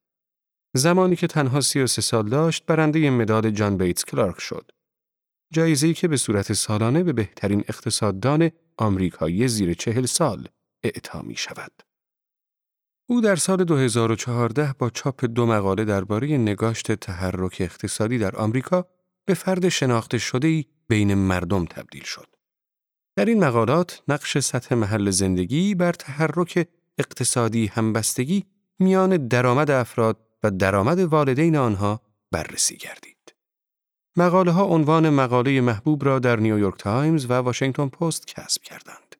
زمانی 0.76 1.16
که 1.16 1.26
تنها 1.26 1.60
33 1.60 2.02
سال 2.02 2.28
داشت 2.28 2.66
برنده 2.66 3.10
مداد 3.10 3.50
جان 3.50 3.76
بیتس 3.76 4.04
کلارک 4.04 4.40
شد. 4.40 4.70
جایزه‌ای 5.52 5.94
که 5.94 6.08
به 6.08 6.16
صورت 6.16 6.52
سالانه 6.52 7.02
به 7.02 7.12
بهترین 7.12 7.64
اقتصاددان 7.68 8.50
آمریکایی 8.76 9.48
زیر 9.48 9.74
چهل 9.74 10.06
سال 10.06 10.48
اعطا 10.82 11.22
می 11.22 11.36
شود. 11.36 11.83
او 13.06 13.20
در 13.20 13.36
سال 13.36 13.64
2014 13.64 14.74
با 14.78 14.90
چاپ 14.90 15.24
دو 15.24 15.46
مقاله 15.46 15.84
درباره 15.84 16.26
نگاشت 16.36 16.92
تحرک 16.92 17.56
اقتصادی 17.60 18.18
در 18.18 18.36
آمریکا 18.36 18.88
به 19.24 19.34
فرد 19.34 19.68
شناخته 19.68 20.18
شده 20.18 20.48
ای 20.48 20.64
بین 20.88 21.14
مردم 21.14 21.64
تبدیل 21.64 22.04
شد. 22.04 22.26
در 23.16 23.24
این 23.24 23.44
مقالات 23.44 24.02
نقش 24.08 24.38
سطح 24.38 24.74
محل 24.74 25.10
زندگی 25.10 25.74
بر 25.74 25.92
تحرک 25.92 26.68
اقتصادی 26.98 27.66
همبستگی 27.66 28.44
میان 28.78 29.28
درآمد 29.28 29.70
افراد 29.70 30.20
و 30.42 30.50
درآمد 30.50 30.98
والدین 30.98 31.56
آنها 31.56 32.00
بررسی 32.30 32.76
گردید. 32.76 33.34
مقاله 34.16 34.50
ها 34.50 34.64
عنوان 34.64 35.10
مقاله 35.10 35.60
محبوب 35.60 36.04
را 36.04 36.18
در 36.18 36.36
نیویورک 36.36 36.78
تایمز 36.78 37.26
و 37.30 37.32
واشنگتن 37.32 37.88
پست 37.88 38.26
کسب 38.26 38.62
کردند. 38.62 39.16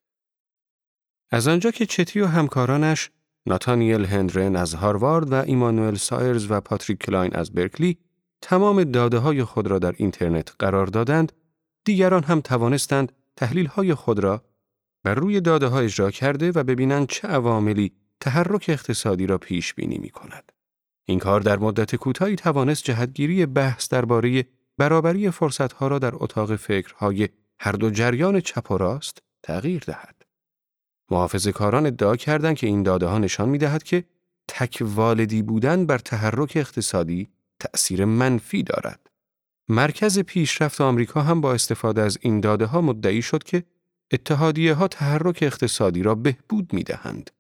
از 1.31 1.49
آنجا 1.49 1.71
که 1.71 1.87
چتی 1.87 2.21
و 2.21 2.27
همکارانش 2.27 3.11
ناتانیل 3.47 4.05
هندرن 4.05 4.57
از 4.57 4.75
هاروارد 4.75 5.33
و 5.33 5.35
ایمانوئل 5.35 5.95
سائز 5.95 6.47
و 6.51 6.61
پاتریک 6.61 6.99
کلاین 6.99 7.35
از 7.35 7.53
برکلی 7.53 7.99
تمام 8.43 8.85
داده 8.85 9.19
های 9.19 9.45
خود 9.45 9.67
را 9.67 9.79
در 9.79 9.95
اینترنت 9.97 10.53
قرار 10.59 10.87
دادند، 10.87 11.33
دیگران 11.85 12.23
هم 12.23 12.41
توانستند 12.41 13.13
تحلیل 13.37 13.67
های 13.67 13.95
خود 13.95 14.19
را 14.19 14.45
بر 15.03 15.15
روی 15.15 15.41
داده 15.41 15.67
ها 15.67 15.81
اجرا 15.81 16.11
کرده 16.11 16.53
و 16.55 16.63
ببینند 16.63 17.09
چه 17.09 17.29
عواملی 17.29 17.93
تحرک 18.21 18.65
اقتصادی 18.69 19.27
را 19.27 19.39
پیش 19.39 19.75
بینی 19.75 19.99
می 19.99 20.11
کند. 20.11 20.53
این 21.05 21.19
کار 21.19 21.41
در 21.41 21.59
مدت 21.59 21.97
کوتاهی 21.97 22.37
توانست 22.37 22.85
جهتگیری 22.85 23.47
بحث 23.47 23.89
درباره 23.89 24.45
برابری 24.79 25.31
فرصتها 25.31 25.89
را 25.89 25.99
در 25.99 26.13
اتاق 26.15 26.57
فکرهای 26.57 27.29
هر 27.59 27.73
دو 27.73 27.91
جریان 27.91 28.41
چپ 28.41 28.71
و 28.71 28.77
راست 28.77 29.23
تغییر 29.43 29.83
دهد. 29.87 30.14
محافظ 31.11 31.49
کاران 31.49 31.87
ادعا 31.87 32.17
کردند 32.17 32.57
که 32.57 32.67
این 32.67 32.83
داده 32.83 33.07
ها 33.07 33.19
نشان 33.19 33.49
می 33.49 33.59
دهد 33.59 33.83
که 33.83 34.05
تک 34.49 34.83
والدی 34.87 35.43
بودن 35.43 35.87
بر 35.87 35.99
تحرک 35.99 36.53
اقتصادی 36.57 37.29
تأثیر 37.61 38.05
منفی 38.05 38.63
دارد. 38.63 39.11
مرکز 39.69 40.19
پیشرفت 40.19 40.81
آمریکا 40.81 41.23
هم 41.23 41.41
با 41.41 41.55
استفاده 41.55 42.03
از 42.03 42.19
این 42.21 42.41
داده 42.41 42.67
ها 42.67 42.81
مدعی 42.81 43.23
شد 43.23 43.43
که 43.43 43.65
اتحادیه 44.13 44.75
ها 44.75 44.89
تحرک 44.89 45.39
اقتصادی 45.43 46.03
را 46.03 46.15
بهبود 46.15 46.73
می 46.73 46.83
دهند. 46.83 47.31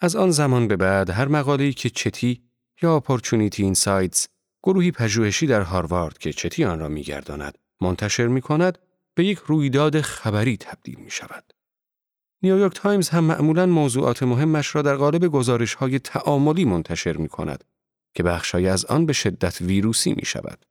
از 0.00 0.16
آن 0.16 0.30
زمان 0.30 0.68
به 0.68 0.76
بعد 0.76 1.10
هر 1.10 1.28
مقاله‌ای 1.28 1.72
که 1.72 1.90
چتی 1.90 2.42
یا 2.82 2.96
اپورچونیتی 2.96 3.62
اینسایتس 3.62 4.28
گروهی 4.62 4.90
پژوهشی 4.90 5.46
در 5.46 5.60
هاروارد 5.60 6.18
که 6.18 6.32
چتی 6.32 6.64
آن 6.64 6.78
را 6.78 6.88
میگرداند 6.88 7.58
منتشر 7.80 8.26
می 8.26 8.40
کند 8.40 8.78
به 9.14 9.24
یک 9.24 9.38
رویداد 9.38 10.00
خبری 10.00 10.56
تبدیل 10.56 10.98
می 10.98 11.10
شود. 11.10 11.53
نیویورک 12.44 12.74
تایمز 12.74 13.08
هم 13.08 13.24
معمولا 13.24 13.66
موضوعات 13.66 14.22
مهمش 14.22 14.74
را 14.74 14.82
در 14.82 14.96
قالب 14.96 15.26
گزارش 15.26 15.74
های 15.74 15.98
تعاملی 15.98 16.64
منتشر 16.64 17.16
می 17.16 17.28
کند 17.28 17.64
که 18.14 18.22
بخشای 18.22 18.68
از 18.68 18.84
آن 18.84 19.06
به 19.06 19.12
شدت 19.12 19.60
ویروسی 19.60 20.14
می 20.14 20.24
شود. 20.24 20.66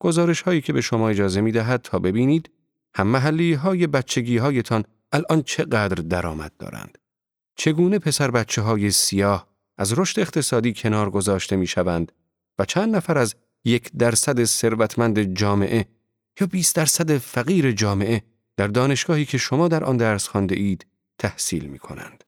گزارش 0.00 0.42
هایی 0.42 0.60
که 0.60 0.72
به 0.72 0.80
شما 0.80 1.08
اجازه 1.08 1.40
می 1.40 1.52
دهد 1.52 1.82
تا 1.82 1.98
ببینید 1.98 2.50
هم 2.94 3.06
محلی 3.06 3.54
های 3.54 3.86
بچگی 3.86 4.36
هایتان 4.38 4.84
الان 5.12 5.42
چقدر 5.42 6.02
درآمد 6.02 6.52
دارند. 6.58 6.98
چگونه 7.56 7.98
پسر 7.98 8.30
بچه 8.30 8.62
های 8.62 8.90
سیاه 8.90 9.48
از 9.78 9.98
رشد 9.98 10.20
اقتصادی 10.20 10.72
کنار 10.72 11.10
گذاشته 11.10 11.56
می 11.56 11.66
شوند 11.66 12.12
و 12.58 12.64
چند 12.64 12.96
نفر 12.96 13.18
از 13.18 13.34
یک 13.64 13.90
درصد 13.92 14.44
ثروتمند 14.44 15.34
جامعه 15.34 15.86
یا 16.40 16.46
20 16.46 16.76
درصد 16.76 17.18
فقیر 17.18 17.72
جامعه 17.72 18.22
در 18.58 18.66
دانشگاهی 18.66 19.24
که 19.24 19.38
شما 19.38 19.68
در 19.68 19.84
آن 19.84 19.96
درس 19.96 20.28
خانده 20.28 20.56
اید 20.56 20.86
تحصیل 21.18 21.64
می 21.64 21.78
کنند. 21.78 22.24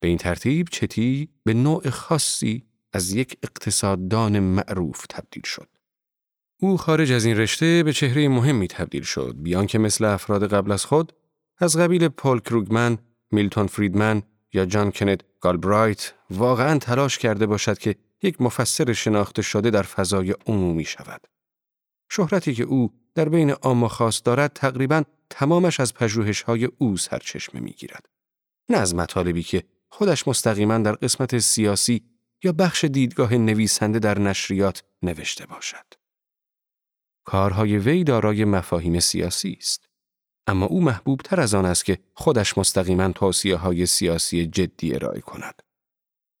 به 0.00 0.08
این 0.08 0.18
ترتیب 0.18 0.68
چتی 0.70 1.28
به 1.44 1.54
نوع 1.54 1.90
خاصی 1.90 2.66
از 2.92 3.12
یک 3.12 3.38
اقتصاددان 3.42 4.40
معروف 4.40 5.06
تبدیل 5.06 5.42
شد. 5.44 5.68
او 6.60 6.76
خارج 6.76 7.12
از 7.12 7.24
این 7.24 7.36
رشته 7.36 7.82
به 7.82 7.92
چهره 7.92 8.28
مهمی 8.28 8.68
تبدیل 8.68 9.02
شد 9.02 9.36
بیان 9.38 9.66
که 9.66 9.78
مثل 9.78 10.04
افراد 10.04 10.52
قبل 10.52 10.72
از 10.72 10.84
خود 10.84 11.12
از 11.58 11.76
قبیل 11.76 12.08
پول 12.08 12.40
کروگمن، 12.40 12.98
میلتون 13.30 13.66
فریدمن 13.66 14.22
یا 14.52 14.64
جان 14.64 14.92
کنت 14.92 15.20
گالبرایت 15.40 16.14
واقعا 16.30 16.78
تلاش 16.78 17.18
کرده 17.18 17.46
باشد 17.46 17.78
که 17.78 17.96
یک 18.22 18.40
مفسر 18.40 18.92
شناخته 18.92 19.42
شده 19.42 19.70
در 19.70 19.82
فضای 19.82 20.34
عمومی 20.46 20.84
شود. 20.84 21.26
شهرتی 22.10 22.54
که 22.54 22.62
او 22.62 22.92
در 23.18 23.28
بین 23.28 23.50
عام 23.50 23.88
خاص 23.88 24.22
دارد 24.24 24.52
تقریبا 24.52 25.02
تمامش 25.30 25.80
از 25.80 25.94
پژوهش‌های 25.94 26.64
او 26.64 26.96
سرچشمه 26.96 27.60
می‌گیرد. 27.60 28.08
نه 28.68 28.76
از 28.76 28.94
مطالبی 28.94 29.42
که 29.42 29.64
خودش 29.88 30.28
مستقیما 30.28 30.78
در 30.78 30.92
قسمت 30.92 31.38
سیاسی 31.38 32.02
یا 32.44 32.52
بخش 32.52 32.84
دیدگاه 32.84 33.34
نویسنده 33.34 33.98
در 33.98 34.18
نشریات 34.18 34.82
نوشته 35.02 35.46
باشد. 35.46 35.94
کارهای 37.24 37.78
وی 37.78 38.04
دارای 38.04 38.44
مفاهیم 38.44 39.00
سیاسی 39.00 39.56
است. 39.60 39.88
اما 40.46 40.66
او 40.66 40.80
محبوب 40.80 41.20
تر 41.20 41.40
از 41.40 41.54
آن 41.54 41.64
است 41.64 41.84
که 41.84 41.98
خودش 42.14 42.58
مستقیما 42.58 43.12
توصیه 43.12 43.56
های 43.56 43.86
سیاسی 43.86 44.46
جدی 44.46 44.94
ارائه 44.94 45.20
کند. 45.20 45.62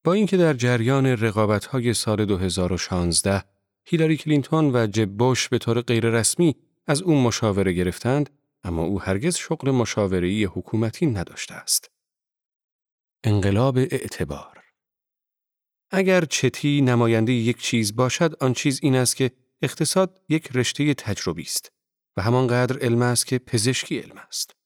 با 0.04 0.12
اینکه 0.12 0.36
در 0.36 0.54
جریان 0.54 1.06
رقابت 1.06 1.64
های 1.64 1.94
سال 1.94 2.24
2016 2.24 3.44
هیلاری 3.84 4.16
کلینتون 4.16 4.76
و 4.76 4.86
جب 4.86 5.10
بوش 5.10 5.48
به 5.48 5.58
طور 5.58 5.80
غیررسمی 5.80 6.56
از 6.88 7.02
او 7.02 7.20
مشاوره 7.20 7.72
گرفتند 7.72 8.30
اما 8.64 8.82
او 8.82 9.00
هرگز 9.00 9.36
شغل 9.36 9.70
مشاوره‌ای 9.70 10.44
حکومتی 10.44 11.06
نداشته 11.06 11.54
است. 11.54 11.90
انقلاب 13.24 13.78
اعتبار 13.78 14.64
اگر 15.90 16.24
چتی 16.24 16.80
نماینده 16.80 17.32
یک 17.32 17.58
چیز 17.58 17.96
باشد 17.96 18.34
آن 18.40 18.52
چیز 18.52 18.80
این 18.82 18.96
است 18.96 19.16
که 19.16 19.30
اقتصاد 19.62 20.20
یک 20.28 20.48
رشته 20.54 20.94
تجربی 20.94 21.42
است 21.42 21.72
و 22.16 22.22
همانقدر 22.22 22.78
علم 22.78 23.02
است 23.02 23.26
که 23.26 23.38
پزشکی 23.38 23.98
علم 23.98 24.18
است. 24.28 24.56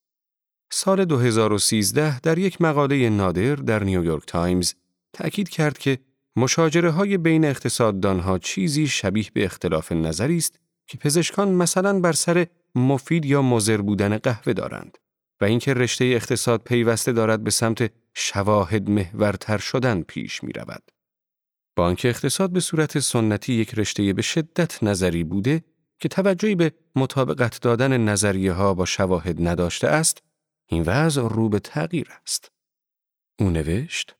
سال 0.71 1.05
2013 1.05 2.19
در 2.19 2.37
یک 2.37 2.61
مقاله 2.61 3.09
نادر 3.09 3.55
در 3.55 3.83
نیویورک 3.83 4.23
تایمز 4.27 4.73
تأکید 5.13 5.49
کرد 5.49 5.77
که 5.77 5.99
مشاجره 6.35 6.91
های 6.91 7.17
بین 7.17 7.45
اقتصاددانها 7.45 8.39
چیزی 8.39 8.87
شبیه 8.87 9.25
به 9.33 9.45
اختلاف 9.45 9.91
نظری 9.91 10.37
است 10.37 10.59
که 10.87 10.97
پزشکان 10.97 11.51
مثلا 11.51 11.99
بر 11.99 12.11
سر 12.11 12.47
مفید 12.75 13.25
یا 13.25 13.41
مضر 13.41 13.81
بودن 13.81 14.17
قهوه 14.17 14.53
دارند 14.53 14.97
و 15.41 15.45
اینکه 15.45 15.73
رشته 15.73 16.05
اقتصاد 16.05 16.61
پیوسته 16.63 17.11
دارد 17.11 17.43
به 17.43 17.51
سمت 17.51 17.91
شواهد 18.13 18.89
محورتر 18.89 19.57
شدن 19.57 20.01
پیش 20.01 20.43
می 20.43 20.53
رود. 20.53 20.91
بانک 21.75 22.01
اقتصاد 22.05 22.49
به 22.49 22.59
صورت 22.59 22.99
سنتی 22.99 23.53
یک 23.53 23.73
رشته 23.73 24.13
به 24.13 24.21
شدت 24.21 24.83
نظری 24.83 25.23
بوده 25.23 25.63
که 25.99 26.09
توجهی 26.09 26.55
به 26.55 26.71
مطابقت 26.95 27.61
دادن 27.61 27.97
نظریه 27.97 28.51
ها 28.51 28.73
با 28.73 28.85
شواهد 28.85 29.47
نداشته 29.47 29.87
است، 29.87 30.23
این 30.67 30.83
وضع 30.83 31.21
رو 31.21 31.49
به 31.49 31.59
تغییر 31.59 32.07
است. 32.21 32.51
او 33.39 33.49
نوشت 33.49 34.15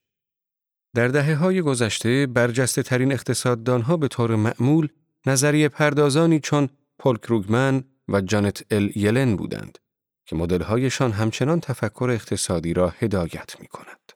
در 0.96 1.08
دهه 1.08 1.36
های 1.36 1.62
گذشته 1.62 2.28
برجسته 2.28 2.84
ترین 2.84 3.12
اقتصاددان 3.12 3.82
ها 3.82 3.98
به 3.98 4.08
طور 4.08 4.36
معمول 4.36 4.88
نظریه 5.26 5.70
پردازانی 5.70 6.40
چون 6.40 6.70
پل 7.00 7.16
کروگمن 7.16 7.84
و 8.08 8.22
جانت 8.22 8.66
ال 8.72 8.92
یلن 8.98 9.36
بودند 9.36 9.78
که 10.26 10.36
مدلهایشان 10.36 11.12
همچنان 11.12 11.60
تفکر 11.60 12.10
اقتصادی 12.12 12.74
را 12.74 12.90
هدایت 12.90 13.60
می 13.60 13.68
کند. 13.68 14.12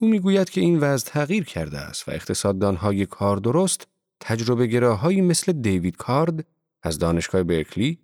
او 0.00 0.08
می‌گوید 0.08 0.50
که 0.50 0.60
این 0.60 0.78
وضع 0.78 1.10
تغییر 1.10 1.44
کرده 1.44 1.78
است 1.78 2.08
و 2.08 2.12
اقتصاددانهای 2.12 3.06
کار 3.06 3.36
درست 3.36 3.86
تجربه 4.20 4.66
گراهایی 4.66 5.20
مثل 5.20 5.52
دیوید 5.52 5.96
کارد 5.96 6.46
از 6.82 6.98
دانشگاه 6.98 7.42
برکلی 7.42 7.98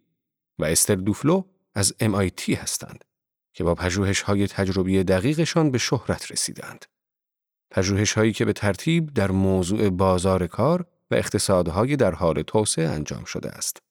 و 0.59 0.65
استر 0.65 0.95
دوفلو 0.95 1.43
از 1.75 1.95
MIT 2.03 2.49
هستند 2.49 3.05
که 3.53 3.65
با 3.65 3.77
های 4.25 4.47
تجربی 4.47 5.05
دقیقشان 5.05 5.71
به 5.71 5.79
شهرت 5.79 6.33
رسیدند. 6.33 6.85
هایی 8.17 8.33
که 8.33 8.45
به 8.45 8.53
ترتیب 8.53 9.15
در 9.15 9.31
موضوع 9.31 9.91
بازار 9.91 10.47
کار 10.47 10.87
اقتصادهای 11.15 11.97
در 11.97 12.15
حال 12.15 12.43
توسعه 12.43 12.89
انجام 12.89 13.25
شده 13.25 13.49
است. 13.49 13.83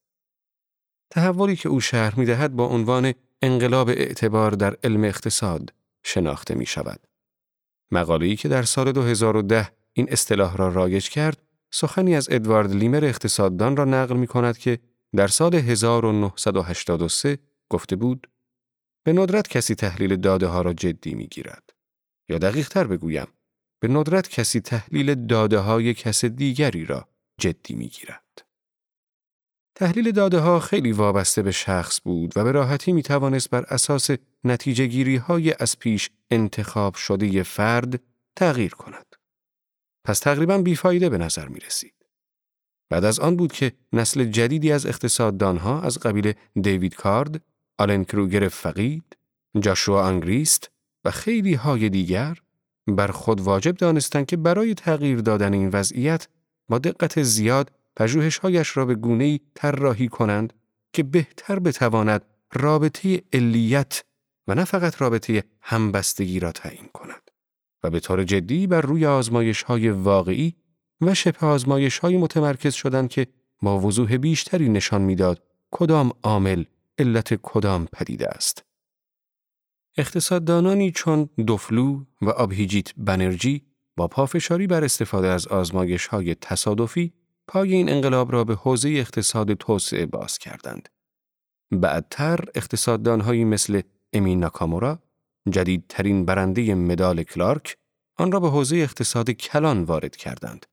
تحولی 1.09 1.55
که 1.55 1.69
او 1.69 1.81
شهر 1.81 2.19
می 2.19 2.25
دهد 2.25 2.55
با 2.55 2.67
عنوان 2.67 3.13
انقلاب 3.41 3.89
اعتبار 3.89 4.51
در 4.51 4.77
علم 4.83 5.03
اقتصاد 5.03 5.73
شناخته 6.03 6.55
می 6.55 6.65
شود. 6.65 7.07
مقاله‌ای 7.91 8.35
که 8.35 8.47
در 8.47 8.63
سال 8.63 8.91
2010 8.91 9.71
این 9.93 10.07
اصطلاح 10.11 10.57
را 10.57 10.67
رایج 10.67 11.09
کرد، 11.09 11.41
سخنی 11.71 12.15
از 12.15 12.27
ادوارد 12.31 12.75
لیمر 12.75 13.05
اقتصاددان 13.05 13.77
را 13.77 13.85
نقل 13.85 14.15
می 14.15 14.27
کند 14.27 14.57
که 14.57 14.79
در 15.15 15.27
سال 15.27 15.55
1983 15.55 17.37
گفته 17.69 17.95
بود 17.95 18.29
به 19.03 19.13
ندرت 19.13 19.47
کسی 19.47 19.75
تحلیل 19.75 20.15
داده 20.15 20.47
ها 20.47 20.61
را 20.61 20.73
جدی 20.73 21.15
می 21.15 21.27
گیرد. 21.27 21.69
یا 22.29 22.37
دقیق 22.37 22.69
تر 22.69 22.87
بگویم، 22.87 23.27
به 23.79 23.87
ندرت 23.87 24.29
کسی 24.29 24.61
تحلیل 24.61 25.27
داده 25.27 25.59
های 25.59 25.93
کس 25.93 26.25
دیگری 26.25 26.85
را 26.85 27.07
جدی 27.37 27.75
می 27.75 27.87
گیرد. 27.87 28.45
تحلیل 29.75 30.11
داده 30.11 30.39
ها 30.39 30.59
خیلی 30.59 30.91
وابسته 30.91 31.41
به 31.41 31.51
شخص 31.51 32.01
بود 32.03 32.37
و 32.37 32.43
به 32.43 32.51
راحتی 32.51 32.91
می 32.91 33.03
توانست 33.03 33.49
بر 33.49 33.65
اساس 33.67 34.09
نتیجه 34.43 34.85
گیری 34.85 35.15
های 35.15 35.55
از 35.59 35.79
پیش 35.79 36.09
انتخاب 36.31 36.95
شده 36.95 37.43
فرد 37.43 38.01
تغییر 38.35 38.75
کند. 38.75 39.15
پس 40.05 40.19
تقریبا 40.19 40.57
بیفایده 40.57 41.09
به 41.09 41.17
نظر 41.17 41.47
می 41.47 41.59
رسید. 41.59 41.93
بعد 42.89 43.05
از 43.05 43.19
آن 43.19 43.35
بود 43.35 43.51
که 43.51 43.73
نسل 43.93 44.25
جدیدی 44.25 44.71
از 44.71 44.85
اقتصاددانها 44.85 45.81
از 45.81 45.99
قبیل 45.99 46.33
دیوید 46.61 46.95
کارد، 46.95 47.41
آلن 47.77 48.03
کروگر 48.03 48.47
فقید، 48.47 49.17
جاشوا 49.59 50.07
انگریست 50.07 50.71
و 51.05 51.11
خیلی 51.11 51.53
های 51.53 51.89
دیگر 51.89 52.37
بر 52.87 53.07
خود 53.07 53.41
واجب 53.41 53.75
دانستند 53.75 54.25
که 54.25 54.37
برای 54.37 54.73
تغییر 54.73 55.21
دادن 55.21 55.53
این 55.53 55.69
وضعیت 55.69 56.27
با 56.69 56.77
دقت 56.77 57.23
زیاد 57.23 57.71
پژوهش‌هایش 57.95 58.77
را 58.77 58.85
به 58.85 58.95
گونه‌ای 58.95 59.39
طراحی 59.55 60.07
کنند 60.07 60.53
که 60.93 61.03
بهتر 61.03 61.59
بتواند 61.59 62.25
رابطه 62.53 63.21
علیت 63.33 64.03
و 64.47 64.55
نه 64.55 64.63
فقط 64.63 65.01
رابطه 65.01 65.43
همبستگی 65.61 66.39
را 66.39 66.51
تعیین 66.51 66.87
کند 66.93 67.31
و 67.83 67.89
به 67.89 67.99
طور 67.99 68.23
جدی 68.23 68.67
بر 68.67 68.81
روی 68.81 69.05
آزمایش‌های 69.05 69.89
واقعی 69.89 70.55
و 71.01 71.13
شبه 71.15 71.47
آزمایش‌های 71.47 72.17
متمرکز 72.17 72.73
شدند 72.73 73.09
که 73.09 73.27
با 73.61 73.79
وضوح 73.79 74.17
بیشتری 74.17 74.69
نشان 74.69 75.01
می‌داد 75.01 75.43
کدام 75.71 76.11
عامل 76.23 76.63
علت 76.99 77.33
کدام 77.33 77.85
پدیده 77.93 78.27
است. 78.27 78.63
اقتصاددانانی 79.97 80.91
چون 80.91 81.29
دوفلو 81.47 82.05
و 82.21 82.29
آبهیجیت 82.29 82.93
بنرژی 82.97 83.65
با 83.97 84.07
پافشاری 84.07 84.67
بر 84.67 84.83
استفاده 84.83 85.27
از 85.27 85.47
آزمایش 85.47 86.07
های 86.07 86.35
تصادفی 86.35 87.13
پای 87.47 87.73
این 87.73 87.89
انقلاب 87.89 88.31
را 88.31 88.43
به 88.43 88.55
حوزه 88.55 88.89
اقتصاد 88.89 89.53
توسعه 89.53 90.05
باز 90.05 90.37
کردند. 90.37 90.89
بعدتر 91.71 92.39
اقتصاددانهایی 92.55 93.45
مثل 93.45 93.81
امی 94.13 94.35
ناکامورا، 94.35 94.99
جدیدترین 95.49 96.25
برنده 96.25 96.75
مدال 96.75 97.23
کلارک، 97.23 97.77
آن 98.17 98.31
را 98.31 98.39
به 98.39 98.49
حوزه 98.49 98.75
اقتصاد 98.75 99.31
کلان 99.31 99.83
وارد 99.83 100.15
کردند. 100.15 100.65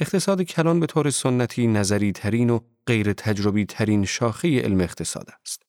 اقتصاد 0.00 0.42
کلان 0.42 0.80
به 0.80 0.86
طور 0.86 1.10
سنتی 1.10 1.66
نظری 1.66 2.12
ترین 2.12 2.50
و 2.50 2.60
غیر 2.86 3.12
تجربی 3.12 3.64
ترین 3.64 4.04
شاخه 4.04 4.60
علم 4.60 4.80
اقتصاد 4.80 5.28
است. 5.42 5.62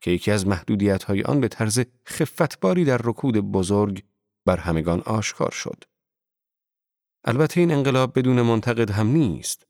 که 0.00 0.10
یکی 0.10 0.30
از 0.30 0.46
محدودیت 0.46 1.04
های 1.04 1.22
آن 1.22 1.40
به 1.40 1.48
طرز 1.48 1.80
خفتباری 2.06 2.84
در 2.84 2.98
رکود 2.98 3.36
بزرگ 3.36 4.04
بر 4.46 4.56
همگان 4.56 5.00
آشکار 5.00 5.50
شد. 5.50 5.84
البته 7.24 7.60
این 7.60 7.72
انقلاب 7.72 8.18
بدون 8.18 8.42
منتقد 8.42 8.90
هم 8.90 9.06
نیست. 9.06 9.66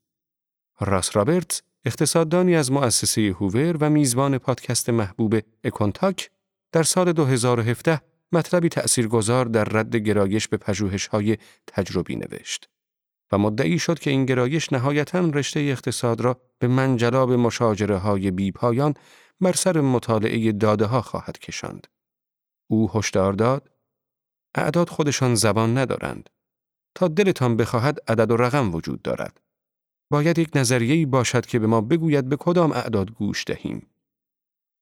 راس 0.81 1.17
رابرتس 1.17 1.63
اقتصاددانی 1.85 2.57
از 2.57 2.73
مؤسسه 2.73 3.35
هوور 3.41 3.77
و 3.81 3.91
میزبان 3.91 4.39
پادکست 4.39 4.91
محبوب 4.91 5.39
اکونتاک 5.65 6.31
در 6.73 6.83
سال 6.83 7.13
2017 7.13 8.01
مطلبی 8.33 8.69
تأثیرگذار 8.69 9.45
در 9.45 9.65
رد 9.65 9.97
گرایش 9.97 10.49
به 10.49 10.59
های 11.11 11.37
تجربی 11.67 12.17
نوشت 12.17 12.69
و 13.33 13.39
مدعی 13.39 13.79
شد 13.79 13.99
که 13.99 14.11
این 14.11 14.25
گرایش 14.27 14.73
نهایتا 14.73 15.21
رشته 15.21 15.61
اقتصاد 15.61 16.21
را 16.21 16.41
به 16.59 16.69
منجلاب 16.69 17.33
مشاجره 17.33 17.97
های 17.97 18.31
بی 18.31 18.53
پایان 18.53 18.95
بر 19.41 19.53
سر 19.53 19.81
مطالعه 19.81 20.53
داده 20.53 20.85
ها 20.85 21.03
خواهد 21.03 21.39
کشاند. 21.39 21.87
او 22.71 22.91
هشدار 22.95 23.33
داد 23.33 23.71
اعداد 24.55 24.89
خودشان 24.89 25.35
زبان 25.35 25.79
ندارند. 25.79 26.31
تا 26.99 27.09
دلتان 27.09 27.57
بخواهد 27.57 27.99
عدد 28.09 28.31
و 28.31 28.37
رقم 28.37 28.75
وجود 28.75 29.03
دارد. 29.03 29.41
باید 30.11 30.39
یک 30.39 30.51
نظریه‌ای 30.55 31.07
باشد 31.07 31.47
که 31.47 31.59
به 31.59 31.67
ما 31.67 31.81
بگوید 31.81 32.29
به 32.29 32.37
کدام 32.37 32.73
اعداد 32.73 33.11
گوش 33.11 33.45
دهیم. 33.47 33.87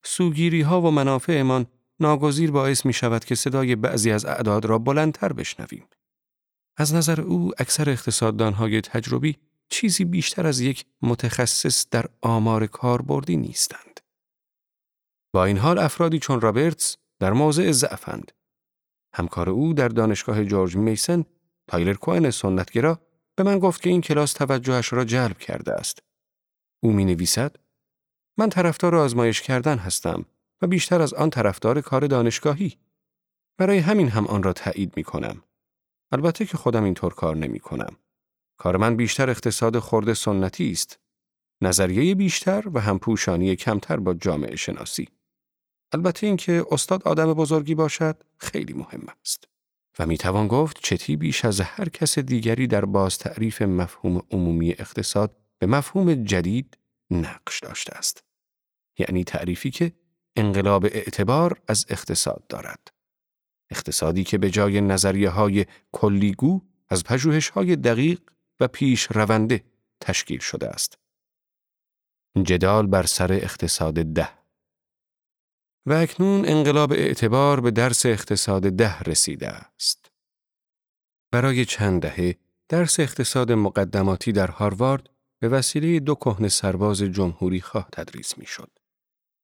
سوگیری 0.05 0.61
ها 0.61 0.81
و 0.83 0.91
منافعمان 0.91 1.67
ناگزیر 2.01 2.51
باعث 2.51 2.87
می 2.87 2.93
شود 2.93 3.25
که 3.25 3.35
صدای 3.35 3.77
بعضی 3.77 4.11
از 4.11 4.25
اعداد 4.25 4.65
را 4.65 4.79
بلندتر 4.79 5.33
بشنویم. 5.33 5.85
از 6.77 6.95
نظر 6.95 7.21
او 7.21 7.51
اکثر 7.59 7.91
اقتصاددان 7.91 8.53
های 8.53 8.81
تجربی 8.81 9.37
چیزی 9.69 10.05
بیشتر 10.05 10.47
از 10.47 10.61
یک 10.61 10.85
متخصص 11.03 11.87
در 11.91 12.07
آمار 12.23 12.67
کاربردی 12.67 13.37
نیستند. 13.37 14.01
با 15.35 15.45
این 15.45 15.59
حال 15.59 15.79
افرادی 15.79 16.19
چون 16.19 16.41
رابرتس 16.41 16.97
در 17.21 17.33
موضع 17.33 17.71
ضعفند. 17.73 18.33
همکار 19.15 19.51
او 19.51 19.73
در 19.75 19.89
دانشگاه 19.89 20.45
جورج 20.45 20.77
میسن 20.77 21.25
تایلر 21.69 21.95
کوین 21.95 22.31
سنتگرا 22.31 23.01
به 23.37 23.43
من 23.43 23.59
گفت 23.59 23.83
که 23.83 23.91
این 23.91 24.01
کلاس 24.01 24.33
توجهش 24.33 24.93
را 24.93 25.05
جلب 25.05 25.39
کرده 25.39 25.73
است. 25.73 25.99
او 26.81 26.93
می 26.93 27.05
نویسد 27.05 27.57
من 28.39 28.49
طرفدار 28.49 28.95
آزمایش 28.95 29.43
کردن 29.43 29.79
هستم 29.79 30.25
و 30.63 30.67
بیشتر 30.67 31.03
از 31.03 31.15
آن 31.15 31.31
طرفدار 31.31 31.81
کار 31.81 32.07
دانشگاهی. 32.07 32.79
برای 33.59 33.79
همین 33.79 34.09
هم 34.09 34.27
آن 34.27 34.43
را 34.43 34.53
تایید 34.53 34.97
می 34.97 35.05
کنم. 35.05 35.43
البته 36.13 36.47
که 36.47 36.57
خودم 36.57 36.85
اینطور 36.85 37.15
کار 37.15 37.37
نمی 37.37 37.61
کنم. 37.61 37.97
کار 38.59 38.77
من 38.77 38.97
بیشتر 38.97 39.31
اقتصاد 39.31 39.79
خورده 39.79 40.15
سنتی 40.15 40.71
است. 40.71 40.99
نظریه 41.61 42.15
بیشتر 42.15 42.65
و 42.73 42.81
همپوشانی 42.81 43.57
کمتر 43.57 43.97
با 43.97 44.15
جامعه 44.15 44.57
شناسی. 44.57 45.09
البته 45.93 46.27
اینکه 46.27 46.67
استاد 46.71 47.03
آدم 47.03 47.35
بزرگی 47.35 47.75
باشد 47.75 48.25
خیلی 48.39 48.73
مهم 48.73 49.07
است. 49.21 49.49
و 49.99 50.07
می 50.07 50.19
توان 50.19 50.49
گفت 50.49 50.79
چتی 50.83 51.17
بیش 51.17 51.45
از 51.45 51.61
هر 51.61 51.89
کس 51.89 52.19
دیگری 52.19 52.67
در 52.67 52.85
باز 52.85 53.19
تعریف 53.19 53.63
مفهوم 53.63 54.23
عمومی 54.31 54.71
اقتصاد 54.71 55.37
به 55.59 55.67
مفهوم 55.67 56.15
جدید 56.25 56.79
نقش 57.11 57.61
داشته 57.61 57.97
است. 57.97 58.25
یعنی 58.99 59.25
تعریفی 59.25 59.71
که 59.71 59.93
انقلاب 60.37 60.85
اعتبار 60.85 61.61
از 61.69 61.87
اقتصاد 61.89 62.47
دارد. 62.49 62.89
اقتصادی 63.71 64.25
که 64.25 64.39
به 64.39 64.51
جای 64.51 64.81
نظریه 64.81 65.31
های 65.31 65.67
کلیگو 65.93 66.61
از 66.89 67.05
پژوهش‌های 67.05 67.77
دقیق 67.77 68.21
و 68.61 68.69
پیش 68.69 69.09
رونده 69.11 69.65
تشکیل 70.01 70.39
شده 70.39 70.69
است. 70.69 70.99
جدال 72.43 72.87
بر 72.87 73.07
سر 73.07 73.33
اقتصاد 73.33 73.95
ده 73.95 74.46
و 75.87 75.92
اکنون 75.92 76.49
انقلاب 76.49 76.92
اعتبار 76.92 77.61
به 77.61 77.70
درس 77.70 78.07
اقتصاد 78.07 78.62
ده 78.62 78.99
رسیده 78.99 79.49
است. 79.49 80.11
برای 81.33 81.64
چند 81.64 82.03
دهه 82.03 82.37
درس 82.68 83.01
اقتصاد 83.01 83.53
مقدماتی 83.53 84.33
در 84.33 84.46
هاروارد 84.46 85.11
به 85.38 85.49
وسیله 85.49 86.01
دو 86.01 86.14
کهنه 86.14 86.49
سرباز 86.49 86.99
جمهوری 87.03 87.61
خواه 87.61 87.88
تدریس 87.92 88.38
می‌شد. 88.38 88.70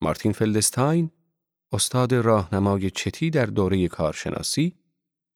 مارتین 0.03 0.33
فلدستاین 0.33 1.11
استاد 1.73 2.15
راهنمای 2.15 2.91
چتی 2.91 3.31
در 3.31 3.47
دوره 3.47 3.89
کارشناسی 3.89 4.77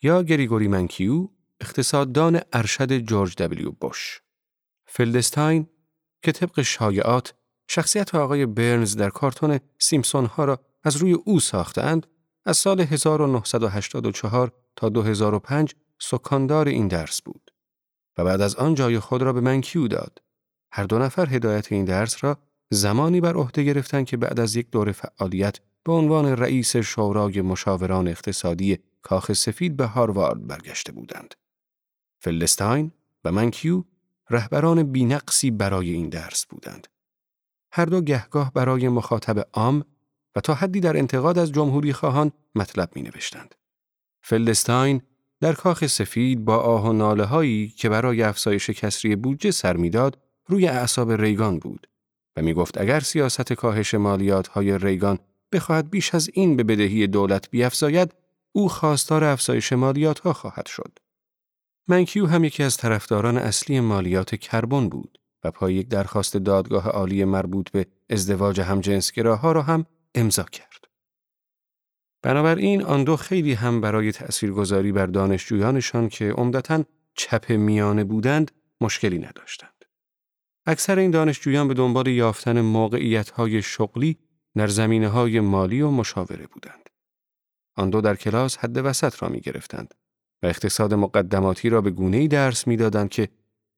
یا 0.02 0.22
گریگوری 0.22 0.68
منکیو 0.68 1.28
اقتصاددان 1.60 2.40
ارشد 2.52 2.98
جورج 2.98 3.34
دبلیو 3.36 3.72
بوش. 3.72 4.22
فلدستاین 4.86 5.66
که 6.22 6.32
طبق 6.32 6.62
شایعات 6.62 7.34
شخصیت 7.68 8.14
آقای 8.14 8.46
برنز 8.46 8.96
در 8.96 9.10
کارتون 9.10 9.60
سیمسون 9.78 10.26
ها 10.26 10.44
را 10.44 10.60
از 10.86 10.96
روی 10.96 11.12
او 11.12 11.40
ساختند 11.40 12.06
از 12.44 12.56
سال 12.56 12.80
1984 12.80 14.52
تا 14.76 14.88
2005 14.88 15.74
سکاندار 15.98 16.68
این 16.68 16.88
درس 16.88 17.22
بود 17.22 17.50
و 18.18 18.24
بعد 18.24 18.40
از 18.40 18.54
آن 18.54 18.74
جای 18.74 18.98
خود 18.98 19.22
را 19.22 19.32
به 19.32 19.40
منکیو 19.40 19.88
داد. 19.88 20.22
هر 20.72 20.84
دو 20.84 20.98
نفر 20.98 21.28
هدایت 21.28 21.72
این 21.72 21.84
درس 21.84 22.24
را 22.24 22.38
زمانی 22.70 23.20
بر 23.20 23.34
عهده 23.34 23.62
گرفتند 23.62 24.06
که 24.06 24.16
بعد 24.16 24.40
از 24.40 24.56
یک 24.56 24.70
دور 24.70 24.92
فعالیت 24.92 25.58
به 25.84 25.92
عنوان 25.92 26.26
رئیس 26.26 26.76
شورای 26.76 27.40
مشاوران 27.40 28.08
اقتصادی 28.08 28.78
کاخ 29.02 29.32
سفید 29.32 29.76
به 29.76 29.86
هاروارد 29.86 30.46
برگشته 30.46 30.92
بودند. 30.92 31.34
فلستاین 32.18 32.92
و 33.24 33.32
منکیو 33.32 33.84
رهبران 34.30 34.82
بینقصی 34.82 35.50
برای 35.50 35.90
این 35.90 36.08
درس 36.08 36.46
بودند. 36.46 36.86
هر 37.72 37.84
دو 37.84 38.00
گهگاه 38.00 38.52
برای 38.52 38.88
مخاطب 38.88 39.48
عام 39.52 39.84
و 40.36 40.40
تا 40.40 40.54
حدی 40.54 40.80
در 40.80 40.96
انتقاد 40.96 41.38
از 41.38 41.52
جمهوری 41.52 41.92
خواهان 41.92 42.32
مطلب 42.54 42.90
می 42.94 43.02
نوشتند. 43.02 43.54
فلدستاین 44.22 45.02
در 45.40 45.52
کاخ 45.52 45.86
سفید 45.86 46.44
با 46.44 46.56
آه 46.56 46.88
و 46.88 46.92
ناله 46.92 47.24
هایی 47.24 47.68
که 47.68 47.88
برای 47.88 48.22
افزایش 48.22 48.70
کسری 48.70 49.16
بودجه 49.16 49.50
سر 49.50 49.76
می‌داد 49.76 50.18
روی 50.46 50.68
اعصاب 50.68 51.12
ریگان 51.12 51.58
بود 51.58 51.86
و 52.36 52.42
می 52.42 52.54
گفت 52.54 52.80
اگر 52.80 53.00
سیاست 53.00 53.52
کاهش 53.52 53.94
مالیات 53.94 54.48
های 54.48 54.78
ریگان 54.78 55.18
بخواهد 55.52 55.90
بیش 55.90 56.14
از 56.14 56.30
این 56.32 56.56
به 56.56 56.64
بدهی 56.64 57.06
دولت 57.06 57.50
بیافزاید 57.50 58.14
او 58.52 58.68
خواستار 58.68 59.24
افزایش 59.24 59.72
مالیات 59.72 60.18
ها 60.18 60.32
خواهد 60.32 60.66
شد. 60.66 60.98
منکیو 61.88 62.26
هم 62.26 62.44
یکی 62.44 62.62
از 62.62 62.76
طرفداران 62.76 63.38
اصلی 63.38 63.80
مالیات 63.80 64.34
کربن 64.34 64.88
بود 64.88 65.18
و 65.44 65.50
پای 65.50 65.74
یک 65.74 65.88
درخواست 65.88 66.36
دادگاه 66.36 66.88
عالی 66.88 67.24
مربوط 67.24 67.70
به 67.70 67.86
ازدواج 68.10 68.60
همجنسگراها 68.60 69.52
را 69.52 69.62
هم 69.62 69.86
امضا 70.16 70.42
کرد. 70.42 70.84
بنابراین 72.22 72.82
آن 72.82 73.04
دو 73.04 73.16
خیلی 73.16 73.52
هم 73.52 73.80
برای 73.80 74.12
تأثیرگذاری 74.12 74.92
بر 74.92 75.06
دانشجویانشان 75.06 76.08
که 76.08 76.32
عمدتا 76.32 76.84
چپ 77.14 77.52
میانه 77.52 78.04
بودند 78.04 78.50
مشکلی 78.80 79.18
نداشتند. 79.18 79.84
اکثر 80.66 80.98
این 80.98 81.10
دانشجویان 81.10 81.68
به 81.68 81.74
دنبال 81.74 82.06
یافتن 82.06 82.60
موقعیت‌های 82.60 83.62
شغلی 83.62 84.18
در 84.54 84.68
زمینه 84.68 85.08
های 85.08 85.40
مالی 85.40 85.80
و 85.82 85.90
مشاوره 85.90 86.46
بودند. 86.46 86.90
آن 87.76 87.90
دو 87.90 88.00
در 88.00 88.16
کلاس 88.16 88.58
حد 88.58 88.76
وسط 88.76 89.22
را 89.22 89.28
می 89.28 89.40
گرفتند 89.40 89.94
و 90.42 90.46
اقتصاد 90.46 90.94
مقدماتی 90.94 91.68
را 91.68 91.80
به 91.80 91.90
گونه 91.90 92.28
درس 92.28 92.66
می 92.66 92.76
دادند 92.76 93.08
که 93.10 93.28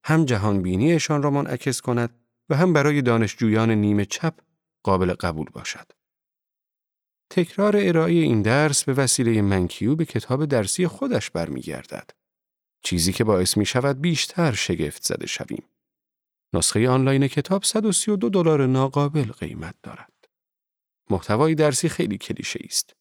هم 0.04 0.24
جهان 0.24 0.62
بینیشان 0.62 1.22
را 1.22 1.30
منعکس 1.30 1.80
کند 1.80 2.10
و 2.48 2.56
هم 2.56 2.72
برای 2.72 3.02
دانشجویان 3.02 3.70
نیمه 3.70 4.04
چپ 4.04 4.34
قابل 4.82 5.14
قبول 5.14 5.46
باشد. 5.52 5.97
تکرار 7.30 7.76
ارائه 7.76 8.12
این 8.12 8.42
درس 8.42 8.84
به 8.84 8.92
وسیله 8.92 9.42
منکیو 9.42 9.96
به 9.96 10.04
کتاب 10.04 10.44
درسی 10.44 10.86
خودش 10.86 11.30
برمیگردد. 11.30 12.10
چیزی 12.82 13.12
که 13.12 13.24
باعث 13.24 13.56
می 13.56 13.66
شود 13.66 14.00
بیشتر 14.00 14.52
شگفت 14.52 15.04
زده 15.04 15.26
شویم. 15.26 15.64
نسخه 16.54 16.88
آنلاین 16.88 17.28
کتاب 17.28 17.64
132 17.64 18.28
دلار 18.28 18.66
ناقابل 18.66 19.32
قیمت 19.32 19.74
دارد. 19.82 20.12
محتوای 21.10 21.54
درسی 21.54 21.88
خیلی 21.88 22.18
کلیشه 22.18 22.60
است. 22.64 22.92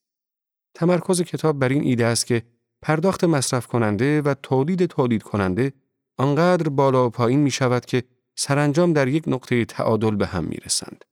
تمرکز 0.76 1.22
کتاب 1.22 1.60
بر 1.60 1.70
این 1.70 1.84
ایده 1.84 2.06
است 2.06 2.26
که 2.26 2.44
پرداخت 2.82 3.24
مصرف 3.24 3.68
کننده 3.68 4.22
و 4.22 4.34
تولید 4.44 4.86
تولید 4.86 5.24
کننده 5.24 5.74
آنقدر 6.18 6.70
بالا 6.70 7.08
و 7.08 7.10
پایین 7.10 7.40
می 7.40 7.52
شود 7.52 7.86
که 7.86 8.04
سرانجام 8.36 8.94
در 8.94 9.08
یک 9.08 9.24
نقطه 9.28 9.66
تعادل 9.66 10.16
به 10.16 10.26
هم 10.26 10.44
می 10.44 10.58
رسند. 10.58 11.06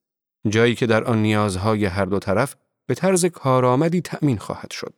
جایی 0.49 0.75
که 0.75 0.85
در 0.85 1.03
آن 1.03 1.21
نیازهای 1.21 1.85
هر 1.85 2.05
دو 2.05 2.19
طرف 2.19 2.55
به 2.87 2.95
طرز 2.95 3.25
کارآمدی 3.25 4.01
تأمین 4.01 4.37
خواهد 4.37 4.71
شد. 4.71 4.93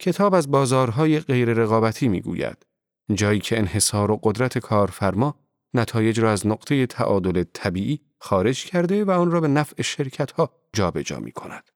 کتاب 0.00 0.34
از 0.34 0.50
بازارهای 0.50 1.20
غیر 1.20 1.52
رقابتی 1.52 2.08
می 2.08 2.20
گوید. 2.20 2.66
جایی 3.14 3.40
که 3.40 3.58
انحصار 3.58 4.10
و 4.10 4.20
قدرت 4.22 4.58
کارفرما 4.58 5.40
نتایج 5.74 6.20
را 6.20 6.32
از 6.32 6.46
نقطه 6.46 6.86
تعادل 6.86 7.44
طبیعی 7.52 8.00
خارج 8.18 8.64
کرده 8.64 9.04
و 9.04 9.10
آن 9.10 9.30
را 9.30 9.40
به 9.40 9.48
نفع 9.48 9.82
شرکت 9.82 10.30
ها 10.30 10.52
جابجا 10.72 11.20
می 11.20 11.32
کند. 11.32 11.70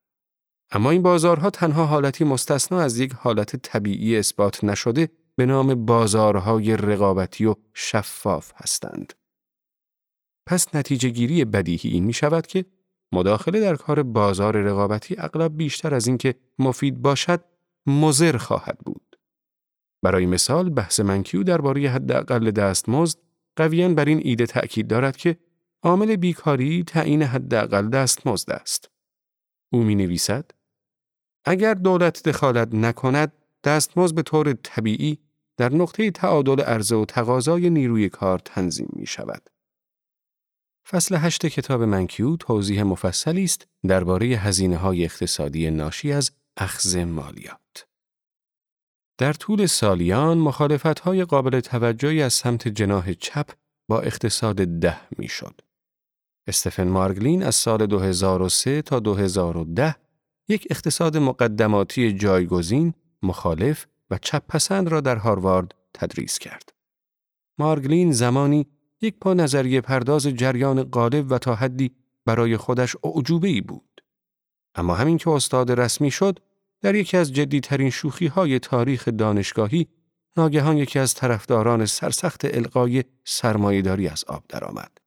اما 0.70 0.90
این 0.90 1.02
بازارها 1.02 1.50
تنها 1.50 1.86
حالتی 1.86 2.24
مستثنا 2.24 2.80
از 2.80 2.98
یک 2.98 3.12
حالت 3.12 3.56
طبیعی 3.56 4.16
اثبات 4.16 4.64
نشده 4.64 5.08
به 5.36 5.46
نام 5.46 5.86
بازارهای 5.86 6.76
رقابتی 6.76 7.44
و 7.44 7.54
شفاف 7.74 8.52
هستند. 8.56 9.12
پس 10.46 10.74
نتیجه 10.74 11.08
گیری 11.08 11.44
بدیهی 11.44 11.90
این 11.90 12.04
می 12.04 12.12
شود 12.12 12.46
که 12.46 12.64
مداخله 13.12 13.61
در 13.61 13.77
کار 13.77 14.03
بازار 14.03 14.57
رقابتی 14.57 15.14
اغلب 15.18 15.57
بیشتر 15.57 15.94
از 15.94 16.07
اینکه 16.07 16.35
مفید 16.59 17.03
باشد 17.03 17.44
مزر 17.87 18.37
خواهد 18.37 18.79
بود. 18.79 19.18
برای 20.03 20.27
مثال 20.27 20.70
بحث 20.70 21.01
منکیو 21.01 21.42
درباره 21.42 21.90
حداقل 21.90 22.51
دستمزد 22.51 23.18
قویاً 23.57 23.88
بر 23.88 24.05
این 24.05 24.20
ایده 24.25 24.46
تأکید 24.46 24.87
دارد 24.87 25.16
که 25.16 25.38
عامل 25.83 26.16
بیکاری 26.16 26.85
تعیین 26.85 27.22
حداقل 27.22 27.88
دستمزد 27.88 28.51
است. 28.51 28.90
او 29.72 29.83
می 29.83 29.94
نویسد 29.94 30.51
اگر 31.44 31.75
دولت 31.75 32.22
دخالت 32.22 32.75
نکند 32.75 33.33
دستمزد 33.64 34.14
به 34.14 34.22
طور 34.22 34.53
طبیعی 34.53 35.18
در 35.57 35.75
نقطه 35.75 36.11
تعادل 36.11 36.61
عرضه 36.61 36.96
و 36.96 37.05
تقاضای 37.05 37.70
نیروی 37.70 38.09
کار 38.09 38.38
تنظیم 38.38 38.88
می 38.92 39.07
شود. 39.07 39.51
فصل 40.86 41.16
هشت 41.16 41.46
کتاب 41.46 41.82
منکیو 41.82 42.36
توضیح 42.36 42.82
مفصلی 42.82 43.44
است 43.44 43.66
درباره 43.88 44.26
هزینه 44.26 44.76
های 44.76 45.04
اقتصادی 45.04 45.70
ناشی 45.70 46.12
از 46.12 46.30
اخذ 46.56 46.96
مالیات. 46.96 47.86
در 49.18 49.32
طول 49.32 49.66
سالیان 49.66 50.38
مخالفت 50.38 50.98
های 50.98 51.24
قابل 51.24 51.60
توجهی 51.60 52.22
از 52.22 52.32
سمت 52.32 52.68
جناح 52.68 53.12
چپ 53.12 53.50
با 53.88 54.00
اقتصاد 54.00 54.56
ده 54.56 55.00
می 55.18 55.28
شد. 55.28 55.60
استفن 56.46 56.88
مارگلین 56.88 57.42
از 57.42 57.54
سال 57.54 57.86
2003 57.86 58.82
تا 58.82 59.00
2010 59.00 59.96
یک 60.48 60.66
اقتصاد 60.70 61.16
مقدماتی 61.16 62.12
جایگزین، 62.12 62.94
مخالف 63.22 63.86
و 64.10 64.18
چپ 64.18 64.46
پسند 64.48 64.88
را 64.88 65.00
در 65.00 65.16
هاروارد 65.16 65.74
تدریس 65.94 66.38
کرد. 66.38 66.72
مارگلین 67.58 68.12
زمانی 68.12 68.66
یک 69.02 69.18
پا 69.20 69.34
نظریه 69.34 69.80
پرداز 69.80 70.26
جریان 70.26 70.82
غالب 70.82 71.32
و 71.32 71.38
تا 71.38 71.54
حدی 71.54 71.90
برای 72.24 72.56
خودش 72.56 72.96
اعجوبه 73.04 73.48
ای 73.48 73.60
بود. 73.60 74.02
اما 74.74 74.94
همین 74.94 75.18
که 75.18 75.30
استاد 75.30 75.72
رسمی 75.72 76.10
شد، 76.10 76.38
در 76.80 76.94
یکی 76.94 77.16
از 77.16 77.32
جدیترین 77.32 77.90
شوخی 77.90 78.26
های 78.26 78.58
تاریخ 78.58 79.08
دانشگاهی، 79.08 79.88
ناگهان 80.36 80.76
یکی 80.76 80.98
از 80.98 81.14
طرفداران 81.14 81.86
سرسخت 81.86 82.44
القای 82.44 83.04
سرمایهداری 83.24 84.08
از 84.08 84.24
آب 84.24 84.44
درآمد. 84.48 84.98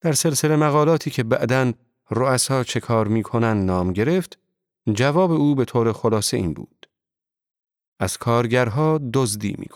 در 0.00 0.12
سلسله 0.12 0.56
مقالاتی 0.56 1.10
که 1.10 1.22
بعداً 1.22 1.72
رؤسا 2.10 2.64
چه 2.64 2.80
کار 2.80 3.08
می‌کنن 3.08 3.64
نام 3.64 3.92
گرفت، 3.92 4.38
جواب 4.92 5.30
او 5.32 5.54
به 5.54 5.64
طور 5.64 5.92
خلاصه 5.92 6.36
این 6.36 6.54
بود. 6.54 6.88
از 8.00 8.16
کارگرها 8.16 9.00
دزدی 9.12 9.54
می 9.58 9.66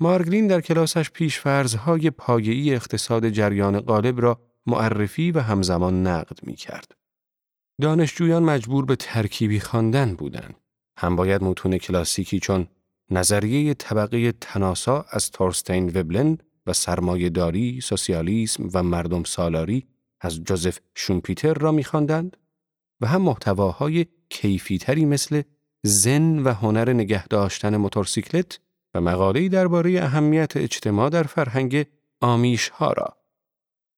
مارگلین 0.00 0.46
در 0.46 0.60
کلاسش 0.60 1.10
پیش 1.10 1.38
فرضهای 1.38 2.10
پایه‌ای 2.10 2.74
اقتصاد 2.74 3.28
جریان 3.28 3.80
غالب 3.80 4.20
را 4.20 4.40
معرفی 4.66 5.30
و 5.30 5.40
همزمان 5.40 6.06
نقد 6.06 6.38
می 6.42 6.54
کرد. 6.54 6.94
دانشجویان 7.80 8.42
مجبور 8.42 8.84
به 8.84 8.96
ترکیبی 8.96 9.60
خواندن 9.60 10.14
بودند. 10.14 10.54
هم 10.98 11.16
باید 11.16 11.44
متون 11.44 11.78
کلاسیکی 11.78 12.40
چون 12.40 12.68
نظریه 13.10 13.74
طبقه 13.74 14.32
تناسا 14.32 15.04
از 15.10 15.30
تورستین 15.30 15.92
وبلند 15.94 16.42
و 16.66 16.72
سرمایهداری، 16.72 17.80
سوسیالیسم 17.80 18.68
و 18.74 18.82
مردم 18.82 19.24
سالاری 19.24 19.86
از 20.20 20.44
جوزف 20.44 20.78
شومپیتر 20.94 21.54
را 21.54 21.72
می‌خواندند 21.72 22.36
و 23.00 23.06
هم 23.06 23.22
محتواهای 23.22 24.06
کیفیتری 24.28 25.04
مثل 25.04 25.42
زن 25.82 26.38
و 26.38 26.52
هنر 26.52 26.92
نگه 26.92 27.26
داشتن 27.26 27.76
موتورسیکلت 27.76 28.60
و 28.94 29.00
مقاله‌ای 29.00 29.48
درباره 29.48 30.02
اهمیت 30.02 30.56
اجتماع 30.56 31.10
در 31.10 31.22
فرهنگ 31.22 31.86
آمیش 32.20 32.68
ها 32.68 32.92
را. 32.92 33.16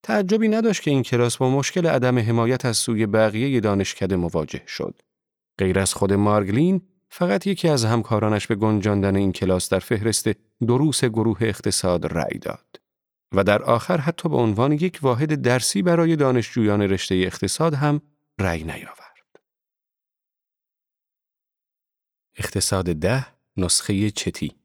تعجبی 0.03 0.49
نداشت 0.49 0.83
که 0.83 0.91
این 0.91 1.03
کلاس 1.03 1.37
با 1.37 1.51
مشکل 1.51 1.87
عدم 1.87 2.19
حمایت 2.19 2.65
از 2.65 2.77
سوی 2.77 3.07
بقیه 3.07 3.61
دانشکده 3.61 4.17
مواجه 4.17 4.63
شد. 4.67 5.03
غیر 5.59 5.79
از 5.79 5.95
خود 5.95 6.13
مارگلین، 6.13 6.83
فقط 7.09 7.47
یکی 7.47 7.69
از 7.69 7.85
همکارانش 7.85 8.47
به 8.47 8.55
گنجاندن 8.55 9.17
این 9.17 9.33
کلاس 9.33 9.69
در 9.69 9.79
فهرست 9.79 10.31
دروس 10.67 11.05
گروه 11.05 11.39
اقتصاد 11.41 12.07
رأی 12.07 12.39
داد. 12.39 12.81
و 13.33 13.45
در 13.45 13.63
آخر 13.63 13.97
حتی 14.01 14.29
به 14.29 14.37
عنوان 14.37 14.73
یک 14.73 14.99
واحد 15.03 15.43
درسی 15.43 15.83
برای 15.83 16.17
دانشجویان 16.17 16.83
رشته 16.83 17.15
اقتصاد 17.15 17.75
هم 17.75 18.01
رأی 18.41 18.65
نیاورد. 18.65 19.11
اقتصاد 22.37 22.93
ده 22.93 23.27
نسخه 23.57 24.11
چتی 24.11 24.60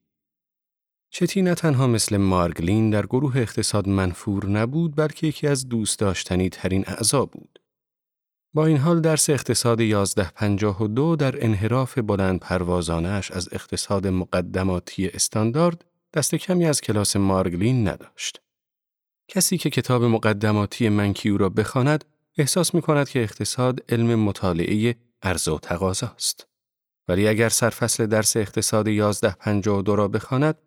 چتی 1.17 1.41
نه 1.41 1.55
تنها 1.55 1.87
مثل 1.87 2.17
مارگلین 2.17 2.89
در 2.89 3.05
گروه 3.05 3.37
اقتصاد 3.37 3.89
منفور 3.89 4.45
نبود 4.45 4.95
بلکه 4.95 5.27
یکی 5.27 5.47
از 5.47 5.69
دوست 5.69 5.99
داشتنی 5.99 6.49
ترین 6.49 6.83
اعضا 6.87 7.25
بود. 7.25 7.59
با 8.53 8.65
این 8.65 8.77
حال 8.77 9.01
درس 9.01 9.29
اقتصاد 9.29 9.81
1152 9.81 11.15
در 11.15 11.45
انحراف 11.45 11.97
بلند 11.97 12.39
پروازانش 12.39 13.31
از 13.31 13.49
اقتصاد 13.51 14.07
مقدماتی 14.07 15.07
استاندارد 15.07 15.85
دست 16.13 16.35
کمی 16.35 16.65
از 16.65 16.81
کلاس 16.81 17.15
مارگلین 17.15 17.87
نداشت. 17.87 18.41
کسی 19.27 19.57
که 19.57 19.69
کتاب 19.69 20.03
مقدماتی 20.03 20.89
منکیو 20.89 21.37
را 21.37 21.49
بخواند 21.49 22.05
احساس 22.37 22.75
می 22.75 22.81
کند 22.81 23.09
که 23.09 23.23
اقتصاد 23.23 23.83
علم 23.89 24.15
مطالعه 24.19 24.95
ارز 25.23 25.47
و 25.47 25.59
تقاضاست. 25.59 26.47
ولی 27.07 27.27
اگر 27.27 27.49
سرفصل 27.49 28.05
درس 28.05 28.37
اقتصاد 28.37 28.87
1152 28.87 29.95
را 29.95 30.07
بخواند 30.07 30.57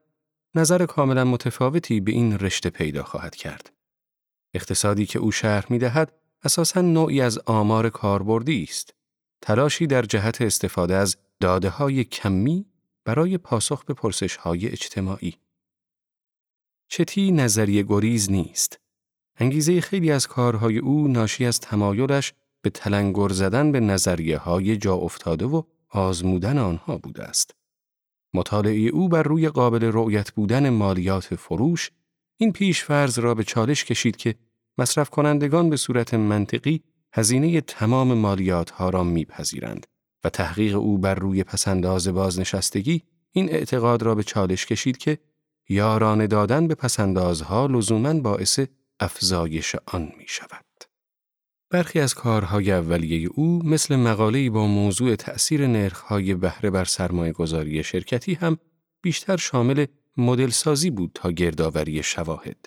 نظر 0.54 0.86
کاملا 0.86 1.24
متفاوتی 1.24 2.00
به 2.00 2.12
این 2.12 2.38
رشته 2.38 2.70
پیدا 2.70 3.02
خواهد 3.02 3.36
کرد. 3.36 3.72
اقتصادی 4.54 5.06
که 5.06 5.18
او 5.18 5.32
شرح 5.32 5.66
می 5.70 5.78
دهد 5.78 6.12
اساساً 6.44 6.80
نوعی 6.80 7.20
از 7.20 7.38
آمار 7.46 7.90
کاربردی 7.90 8.62
است. 8.62 8.94
تلاشی 9.42 9.86
در 9.86 10.02
جهت 10.02 10.42
استفاده 10.42 10.94
از 10.94 11.16
داده 11.40 11.68
های 11.68 12.04
کمی 12.04 12.66
برای 13.04 13.38
پاسخ 13.38 13.84
به 13.84 13.94
پرسش 13.94 14.36
های 14.36 14.68
اجتماعی. 14.68 15.34
چتی 16.88 17.32
نظریه 17.32 17.82
گریز 17.82 18.30
نیست. 18.30 18.80
انگیزه 19.36 19.80
خیلی 19.80 20.10
از 20.10 20.26
کارهای 20.26 20.78
او 20.78 21.08
ناشی 21.08 21.44
از 21.44 21.60
تمایلش 21.60 22.32
به 22.62 22.70
تلنگر 22.70 23.28
زدن 23.28 23.72
به 23.72 23.80
نظریه 23.80 24.38
های 24.38 24.76
جا 24.76 24.94
افتاده 24.94 25.44
و 25.44 25.62
آزمودن 25.88 26.58
آنها 26.58 26.98
بوده 26.98 27.22
است. 27.22 27.57
مطالعه 28.34 28.88
او 28.88 29.08
بر 29.08 29.22
روی 29.22 29.48
قابل 29.48 29.90
رؤیت 29.92 30.30
بودن 30.30 30.68
مالیات 30.68 31.34
فروش 31.34 31.90
این 32.36 32.52
پیش 32.52 32.84
فرض 32.84 33.18
را 33.18 33.34
به 33.34 33.44
چالش 33.44 33.84
کشید 33.84 34.16
که 34.16 34.34
مصرف 34.78 35.10
کنندگان 35.10 35.70
به 35.70 35.76
صورت 35.76 36.14
منطقی 36.14 36.82
هزینه 37.12 37.60
تمام 37.60 38.14
مالیات 38.14 38.70
ها 38.70 38.90
را 38.90 39.04
میپذیرند 39.04 39.86
و 40.24 40.30
تحقیق 40.30 40.76
او 40.76 40.98
بر 40.98 41.14
روی 41.14 41.44
پسنداز 41.44 42.08
بازنشستگی 42.08 43.02
این 43.32 43.50
اعتقاد 43.50 44.02
را 44.02 44.14
به 44.14 44.22
چالش 44.22 44.66
کشید 44.66 44.96
که 44.96 45.18
یارانه 45.68 46.26
دادن 46.26 46.66
به 46.66 46.74
پسندازها 46.74 47.66
لزوما 47.66 48.20
باعث 48.20 48.60
افزایش 49.00 49.76
آن 49.86 50.12
می 50.18 50.26
شود. 50.28 50.67
برخی 51.70 52.00
از 52.00 52.14
کارهای 52.14 52.72
اولیه 52.72 53.28
او 53.34 53.62
مثل 53.64 53.96
مقاله‌ای 53.96 54.50
با 54.50 54.66
موضوع 54.66 55.16
تأثیر 55.16 55.66
نرخ‌های 55.66 56.34
بهره 56.34 56.70
بر 56.70 56.84
سرمایه 56.84 57.32
گذاری 57.32 57.84
شرکتی 57.84 58.34
هم 58.34 58.58
بیشتر 59.02 59.36
شامل 59.36 59.86
مدل 60.16 60.48
سازی 60.48 60.90
بود 60.90 61.10
تا 61.14 61.30
گردآوری 61.30 62.02
شواهد. 62.02 62.66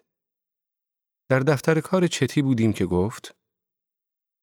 در 1.30 1.40
دفتر 1.40 1.80
کار 1.80 2.08
چتی 2.08 2.42
بودیم 2.42 2.74
که 2.74 2.86
گفت 2.86 3.36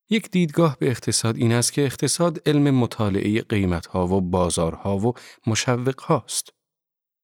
یک 0.09 0.31
دیدگاه 0.31 0.77
به 0.77 0.89
اقتصاد 0.89 1.37
این 1.37 1.51
است 1.51 1.73
که 1.73 1.85
اقتصاد 1.85 2.49
علم 2.49 2.75
مطالعه 2.75 3.41
قیمتها 3.41 4.07
و 4.07 4.21
بازارها 4.21 4.97
و 4.97 5.13
مشوق 5.47 6.01
هاست. 6.01 6.49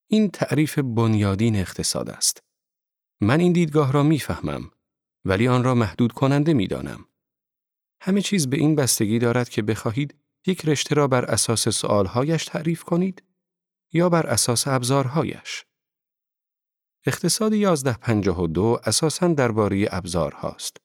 این 0.10 0.30
تعریف 0.30 0.80
بنیادین 0.80 1.56
اقتصاد 1.56 2.10
است. 2.10 2.44
من 3.22 3.40
این 3.40 3.54
دیدگاه 3.54 3.92
را 3.92 4.04
می‌فهمم 4.04 4.72
ولی 5.26 5.48
آن 5.48 5.64
را 5.64 5.76
محدود 5.76 6.12
کننده 6.12 6.54
می‌دانم. 6.54 7.06
همه 8.06 8.22
چیز 8.22 8.50
به 8.50 8.58
این 8.58 8.76
بستگی 8.76 9.20
دارد 9.20 9.50
که 9.50 9.62
بخواهید 9.62 10.16
یک 10.48 10.66
رشته 10.66 10.96
را 10.96 11.08
بر 11.08 11.26
اساس 11.26 11.70
سوالهایش 11.70 12.46
تعریف 12.46 12.84
کنید 12.84 13.24
یا 13.94 14.10
بر 14.10 14.28
اساس 14.28 14.68
ابزارهایش. 14.68 15.66
اقتصاد 17.06 17.54
1152 17.54 18.80
اساساً 18.84 19.28
درباره 19.28 19.88
ابزارهاست. 19.92 20.78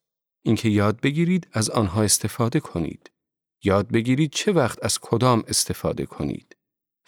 اینکه 0.42 0.68
یاد 0.68 1.00
بگیرید 1.00 1.48
از 1.52 1.70
آنها 1.70 2.02
استفاده 2.02 2.60
کنید. 2.60 3.10
یاد 3.64 3.88
بگیرید 3.88 4.30
چه 4.32 4.52
وقت 4.52 4.84
از 4.84 4.98
کدام 4.98 5.42
استفاده 5.48 6.06
کنید. 6.06 6.56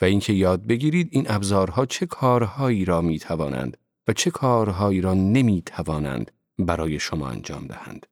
و 0.01 0.05
اینکه 0.05 0.33
یاد 0.33 0.67
بگیرید 0.67 1.09
این 1.11 1.31
ابزارها 1.31 1.87
چه 1.87 2.07
کارهایی 2.07 2.85
را 2.85 3.01
می 3.01 3.19
توانند 3.19 3.77
و 4.09 4.13
چه 4.13 4.31
کارهایی 4.31 5.01
را 5.01 5.15
نمی 5.15 5.63
توانند 5.67 6.31
برای 6.59 6.99
شما 6.99 7.29
انجام 7.29 7.67
دهند. 7.67 8.07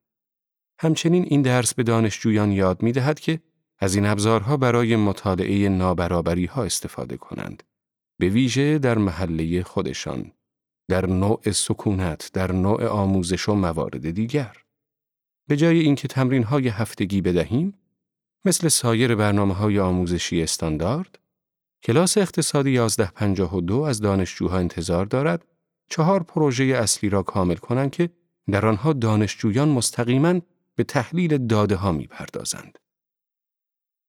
همچنین 0.82 1.24
این 1.28 1.42
درس 1.42 1.74
به 1.74 1.82
دانشجویان 1.82 2.52
یاد 2.52 2.82
می 2.82 2.92
دهد 2.92 3.20
که 3.20 3.40
از 3.78 3.94
این 3.94 4.06
ابزارها 4.06 4.56
برای 4.56 4.96
مطالعه 4.96 5.68
نابرابری 5.68 6.44
ها 6.44 6.64
استفاده 6.64 7.16
کنند. 7.16 7.62
به 8.18 8.28
ویژه 8.28 8.78
در 8.78 8.98
محله 8.98 9.62
خودشان، 9.62 10.32
در 10.88 11.06
نوع 11.06 11.50
سکونت، 11.50 12.30
در 12.32 12.52
نوع 12.52 12.86
آموزش 12.86 13.48
و 13.48 13.54
موارد 13.54 14.10
دیگر. 14.10 14.56
به 15.48 15.56
جای 15.56 15.80
اینکه 15.80 16.08
تمرین 16.08 16.42
های 16.42 16.68
هفتگی 16.68 17.20
بدهیم، 17.20 17.74
مثل 18.44 18.68
سایر 18.68 19.14
برنامه 19.14 19.54
های 19.54 19.78
آموزشی 19.78 20.42
استاندارد، 20.42 21.18
کلاس 21.82 22.18
اقتصادی 22.18 22.78
1152 22.78 23.80
از 23.80 24.00
دانشجوها 24.00 24.58
انتظار 24.58 25.06
دارد 25.06 25.44
چهار 25.90 26.22
پروژه 26.22 26.64
اصلی 26.64 27.10
را 27.10 27.22
کامل 27.22 27.54
کنند 27.54 27.90
که 27.90 28.10
در 28.50 28.66
آنها 28.66 28.92
دانشجویان 28.92 29.68
مستقیما 29.68 30.40
به 30.74 30.84
تحلیل 30.84 31.46
داده 31.46 31.76
ها 31.76 31.92
می 31.92 32.06
پردازند. 32.06 32.78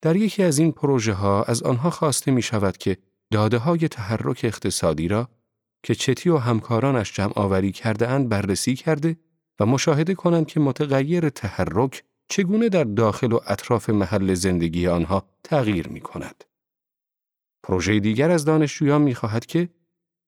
در 0.02 0.15
یکی 0.15 0.43
از 0.43 0.60
این 0.60 0.71
پروژه 0.71 1.13
ها 1.13 1.43
از 1.43 1.63
آنها 1.63 1.89
خواسته 1.89 2.32
می 2.32 2.41
شود 2.41 2.78
که 2.78 2.97
داده 3.32 3.58
های 3.58 3.88
تحرک 3.88 4.41
اقتصادی 4.43 5.08
را 5.08 5.30
که 5.84 5.95
چتی 5.95 6.30
و 6.30 6.38
همکارانش 6.38 7.13
جمع 7.13 7.34
آوری 7.36 7.71
کرده 7.71 8.08
اند 8.08 8.30
بررسی 8.30 8.76
کرده 8.76 9.17
و 9.60 9.65
مشاهده 9.65 10.15
کنند 10.15 10.47
که 10.47 10.60
متغیر 10.60 11.30
تحرک 11.30 12.04
چگونه 12.30 12.69
در 12.69 12.84
داخل 12.84 13.32
و 13.32 13.39
اطراف 13.47 13.89
محل 13.89 14.34
زندگی 14.34 14.88
آنها 14.88 15.30
تغییر 15.43 15.88
می 15.88 16.02
کند. 16.02 16.43
پروژه 17.63 18.00
دیگر 18.00 18.32
از 18.32 18.45
دانشجویان 18.45 19.02
می 19.02 19.15
خواهد 19.15 19.45
که 19.45 19.69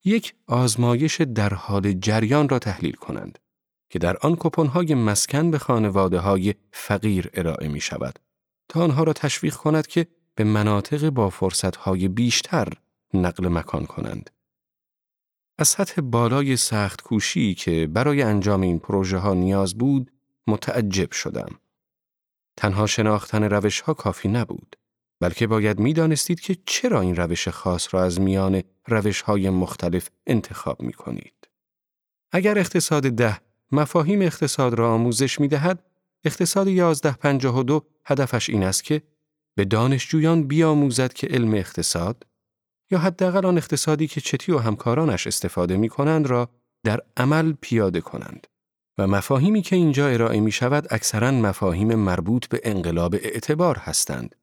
یک 0.05 0.35
آزمایش 0.47 1.21
در 1.21 1.53
حال 1.53 1.93
جریان 1.93 2.49
را 2.49 2.59
تحلیل 2.59 2.93
کنند 2.93 3.39
که 3.93 3.99
در 3.99 4.17
آن 4.17 4.35
کپونهای 4.39 4.95
مسکن 4.95 5.51
به 5.51 5.57
خانواده 5.57 6.19
های 6.19 6.55
فقیر 6.71 7.29
ارائه 7.33 7.67
می 7.67 7.81
شود 7.81 8.19
تا 8.69 8.83
آنها 8.83 9.03
را 9.03 9.13
تشویق 9.13 9.55
کند 9.55 9.87
که 9.87 10.07
به 10.35 10.43
مناطق 10.43 11.09
با 11.09 11.29
فرصتهای 11.29 12.07
بیشتر 12.07 12.67
نقل 13.13 13.47
مکان 13.47 13.85
کنند. 13.85 14.29
از 15.57 15.67
سطح 15.67 16.01
بالای 16.01 16.57
سخت 16.57 17.01
کوشی 17.01 17.53
که 17.53 17.87
برای 17.87 18.21
انجام 18.21 18.61
این 18.61 18.79
پروژه 18.79 19.17
ها 19.17 19.33
نیاز 19.33 19.77
بود 19.77 20.11
متعجب 20.47 21.11
شدم. 21.11 21.59
تنها 22.57 22.87
شناختن 22.87 23.43
روش 23.43 23.81
ها 23.81 23.93
کافی 23.93 24.27
نبود. 24.29 24.75
بلکه 25.19 25.47
باید 25.47 25.79
می 25.79 25.93
دانستید 25.93 26.39
که 26.39 26.57
چرا 26.65 27.01
این 27.01 27.15
روش 27.15 27.47
خاص 27.47 27.93
را 27.93 28.03
از 28.03 28.21
میان 28.21 28.63
روش 28.87 29.21
های 29.21 29.49
مختلف 29.49 30.09
انتخاب 30.27 30.81
می 30.81 30.93
کنید. 30.93 31.47
اگر 32.31 32.59
اقتصاد 32.59 33.09
ده 33.09 33.52
مفاهیم 33.73 34.21
اقتصاد 34.21 34.73
را 34.73 34.93
آموزش 34.93 35.39
می 35.39 35.47
دهد، 35.47 35.83
اقتصاد 36.25 36.67
1152 36.67 37.85
هدفش 38.05 38.49
این 38.49 38.63
است 38.63 38.83
که 38.83 39.01
به 39.55 39.65
دانشجویان 39.65 40.47
بیاموزد 40.47 41.13
که 41.13 41.27
علم 41.27 41.53
اقتصاد 41.53 42.25
یا 42.91 42.99
حداقل 42.99 43.45
آن 43.45 43.57
اقتصادی 43.57 44.07
که 44.07 44.21
چتی 44.21 44.51
و 44.51 44.57
همکارانش 44.57 45.27
استفاده 45.27 45.77
می 45.77 45.89
کنند 45.89 46.27
را 46.27 46.49
در 46.83 47.01
عمل 47.17 47.53
پیاده 47.61 48.01
کنند. 48.01 48.47
و 48.97 49.07
مفاهیمی 49.07 49.61
که 49.61 49.75
اینجا 49.75 50.07
ارائه 50.07 50.39
می 50.39 50.51
شود 50.51 50.87
اکثرا 50.89 51.31
مفاهیم 51.31 51.95
مربوط 51.95 52.47
به 52.47 52.61
انقلاب 52.63 53.15
اعتبار 53.15 53.77
هستند 53.77 54.35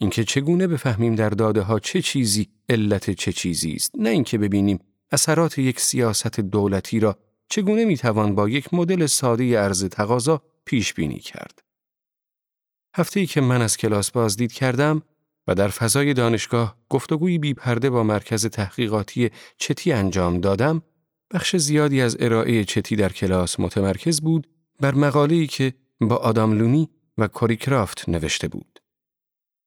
اینکه 0.00 0.24
چگونه 0.24 0.66
بفهمیم 0.66 1.14
در 1.14 1.30
داده 1.30 1.62
ها 1.62 1.78
چه 1.78 2.02
چیزی 2.02 2.48
علت 2.68 3.10
چه 3.10 3.32
چیزی 3.32 3.72
است 3.72 3.90
نه 3.98 4.08
اینکه 4.08 4.38
ببینیم 4.38 4.78
اثرات 5.12 5.58
یک 5.58 5.80
سیاست 5.80 6.40
دولتی 6.40 7.00
را 7.00 7.18
چگونه 7.50 7.84
می‌توان 7.84 8.34
با 8.34 8.48
یک 8.48 8.74
مدل 8.74 9.06
ساده 9.06 9.44
ارز 9.44 9.84
تقاضا 9.84 10.42
پیش 10.64 10.94
بینی 10.94 11.18
کرد 11.18 11.62
هفته 12.96 13.20
ای 13.20 13.26
که 13.26 13.40
من 13.40 13.62
از 13.62 13.76
کلاس 13.76 14.10
بازدید 14.10 14.52
کردم 14.52 15.02
و 15.46 15.54
در 15.54 15.68
فضای 15.68 16.14
دانشگاه 16.14 16.76
گفتگویی 16.88 17.38
بی 17.38 17.54
پرده 17.54 17.90
با 17.90 18.02
مرکز 18.02 18.46
تحقیقاتی 18.46 19.30
چتی 19.56 19.92
انجام 19.92 20.40
دادم، 20.40 20.82
بخش 21.30 21.56
زیادی 21.56 22.00
از 22.00 22.16
ارائه 22.20 22.64
چتی 22.64 22.96
در 22.96 23.12
کلاس 23.12 23.60
متمرکز 23.60 24.20
بود 24.20 24.46
بر 24.80 24.94
مقاله‌ای 24.94 25.46
که 25.46 25.74
با 26.00 26.16
آدام 26.16 26.52
لونی 26.52 26.88
و 27.18 27.28
کوری 27.28 27.56
کرافت 27.56 28.08
نوشته 28.08 28.48
بود. 28.48 28.79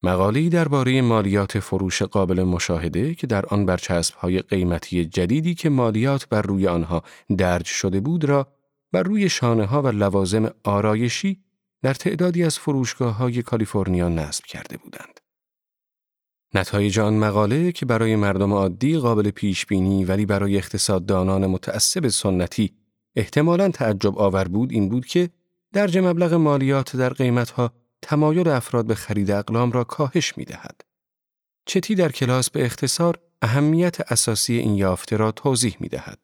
مقاله‌ای 0.04 0.50
درباره 0.50 1.02
مالیات 1.02 1.60
فروش 1.60 2.02
قابل 2.02 2.44
مشاهده 2.44 3.16
که 3.16 3.28
در 3.28 3.46
آن 3.46 3.66
برچسب‌های 3.66 4.40
قیمتی 4.40 5.06
جدیدی 5.06 5.56
که 5.56 5.70
مالیات 5.70 6.30
بر 6.30 6.42
روی 6.42 6.68
آنها 6.68 7.04
درج 7.38 7.66
شده 7.66 8.00
بود 8.00 8.26
را 8.26 8.48
بر 8.92 9.04
روی 9.04 9.30
شانه 9.30 9.66
ها 9.66 9.82
و 9.82 9.88
لوازم 9.88 10.52
آرایشی 10.64 11.44
در 11.82 11.94
تعدادی 11.94 12.44
از 12.44 12.60
فروشگاه 12.60 13.16
های 13.18 13.42
کالیفرنیا 13.42 14.10
نصب 14.10 14.46
کرده 14.46 14.78
بودند. 14.78 15.20
نتایج 16.56 17.00
آن 17.00 17.14
مقاله 17.14 17.72
که 17.72 17.86
برای 17.86 18.16
مردم 18.16 18.54
عادی 18.54 18.98
قابل 18.98 19.32
پیش 19.32 19.66
بینی 19.66 20.06
ولی 20.06 20.26
برای 20.26 20.58
اقتصاددانان 20.58 21.48
متعصب 21.48 22.08
سنتی 22.08 22.74
احتمالاً 23.16 23.70
تعجب 23.70 24.18
آور 24.18 24.48
بود 24.48 24.72
این 24.72 24.90
بود 24.90 25.06
که 25.06 25.30
درج 25.74 25.98
مبلغ 25.98 26.34
مالیات 26.34 26.96
در 26.96 27.10
قیمتها 27.10 27.74
تمایل 28.04 28.48
افراد 28.48 28.86
به 28.86 28.96
خرید 28.96 29.32
اقلام 29.32 29.72
را 29.72 29.84
کاهش 29.84 30.38
می 30.38 30.46
دهد. 30.46 30.82
چتی 31.66 31.96
در 31.96 32.12
کلاس 32.12 32.50
به 32.50 32.66
اختصار 32.66 33.20
اهمیت 33.42 34.12
اساسی 34.12 34.58
این 34.58 34.76
یافته 34.76 35.18
را 35.18 35.32
توضیح 35.32 35.78
می 35.80 35.88
دهد. 35.88 36.20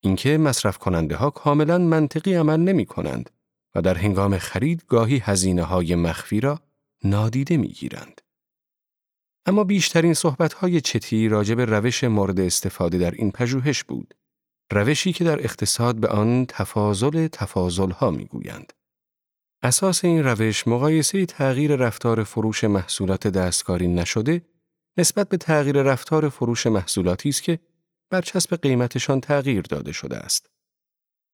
اینکه 0.00 0.38
مصرف 0.38 0.78
کننده 0.78 1.16
ها 1.16 1.30
کاملا 1.30 1.78
منطقی 1.78 2.34
عمل 2.34 2.60
نمی 2.60 2.86
کنند 2.86 3.30
و 3.74 3.82
در 3.82 3.94
هنگام 3.94 4.38
خرید 4.38 4.84
گاهی 4.88 5.18
هزینه 5.18 5.62
های 5.62 5.94
مخفی 5.94 6.40
را 6.40 6.60
نادیده 7.04 7.56
می 7.56 7.68
گیرند. 7.68 8.20
اما 9.46 9.64
بیشترین 9.64 10.14
صحبت 10.14 10.52
های 10.52 10.80
چتی 10.80 11.28
راجع 11.28 11.54
به 11.54 11.64
روش 11.64 12.04
مورد 12.04 12.40
استفاده 12.40 12.98
در 12.98 13.10
این 13.10 13.30
پژوهش 13.30 13.84
بود. 13.84 14.14
روشی 14.72 15.12
که 15.12 15.24
در 15.24 15.38
اقتصاد 15.40 15.96
به 15.96 16.08
آن 16.08 16.46
تفاضل 16.46 17.28
تفاضل 17.28 17.90
ها 17.90 18.10
می 18.10 18.24
گویند. 18.24 18.72
اساس 19.62 20.04
این 20.04 20.24
روش 20.24 20.68
مقایسه 20.68 21.26
تغییر 21.26 21.76
رفتار 21.76 22.24
فروش 22.24 22.64
محصولات 22.64 23.26
دستکاری 23.26 23.88
نشده 23.88 24.42
نسبت 24.96 25.28
به 25.28 25.36
تغییر 25.36 25.82
رفتار 25.82 26.28
فروش 26.28 26.66
محصولاتی 26.66 27.28
است 27.28 27.42
که 27.42 27.58
برچسب 28.10 28.56
قیمتشان 28.56 29.20
تغییر 29.20 29.62
داده 29.62 29.92
شده 29.92 30.16
است. 30.16 30.50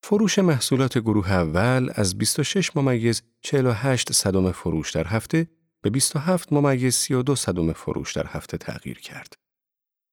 فروش 0.03 0.39
محصولات 0.39 0.97
گروه 0.97 1.31
اول 1.31 1.89
از 1.95 2.17
26 2.17 2.75
ممیز 2.75 3.21
48 3.41 4.11
صدم 4.11 4.51
فروش 4.51 4.91
در 4.91 5.07
هفته 5.07 5.47
به 5.81 5.89
27 5.89 6.53
ممیز 6.53 6.95
32 6.95 7.35
صدم 7.35 7.73
فروش 7.73 8.13
در 8.13 8.27
هفته 8.27 8.57
تغییر 8.57 8.99
کرد. 8.99 9.33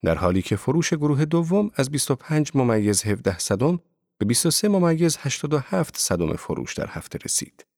در 0.05 0.14
حالی 0.14 0.42
که 0.42 0.57
فروش 0.57 0.94
گروه 0.94 1.25
دوم 1.25 1.70
از 1.75 1.90
25 1.90 2.51
ممیز 2.55 3.03
17 3.03 3.38
صدم 3.38 3.81
به 4.18 4.27
23 4.27 4.68
ممیز 4.68 5.16
87 5.20 5.96
صدم 5.96 6.37
فروش 6.37 6.75
در 6.75 6.87
هفته 6.88 7.18
رسید. 7.25 7.72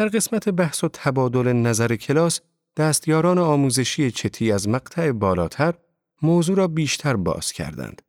در 0.00 0.08
قسمت 0.08 0.48
بحث 0.48 0.84
و 0.84 0.88
تبادل 0.88 1.52
نظر 1.52 1.96
کلاس، 1.96 2.40
دستیاران 2.76 3.38
آموزشی 3.38 4.10
چتی 4.10 4.52
از 4.52 4.68
مقطع 4.68 5.12
بالاتر 5.12 5.74
موضوع 6.22 6.56
را 6.56 6.68
بیشتر 6.68 7.16
باز 7.16 7.52
کردند. 7.52 8.02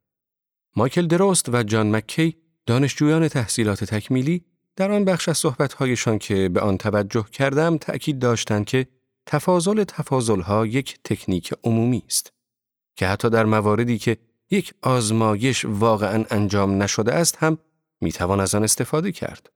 مایکل 0.75 1.07
دروست 1.07 1.49
و 1.49 1.63
جان 1.63 1.95
مکی 1.95 2.37
دانشجویان 2.65 3.27
تحصیلات 3.27 3.83
تکمیلی 3.83 4.45
در 4.75 4.91
آن 4.91 5.05
بخش 5.05 5.29
از 5.29 5.37
صحبتهایشان 5.37 6.19
که 6.19 6.49
به 6.49 6.59
آن 6.59 6.77
توجه 6.77 7.25
کردم 7.31 7.77
تأکید 7.77 8.19
داشتند 8.19 8.65
که 8.65 8.87
تفاضل 9.25 9.83
تفاضلها 9.83 10.65
یک 10.65 10.99
تکنیک 11.03 11.53
عمومی 11.63 12.03
است 12.05 12.33
که 12.95 13.07
حتی 13.07 13.29
در 13.29 13.45
مواردی 13.45 13.97
که 13.97 14.17
یک 14.51 14.73
آزمایش 14.81 15.65
واقعا 15.65 16.25
انجام 16.29 16.83
نشده 16.83 17.13
است 17.13 17.37
هم 17.37 17.57
می‌توان 18.01 18.39
از 18.39 18.55
آن 18.55 18.63
استفاده 18.63 19.11
کرد. 19.11 19.49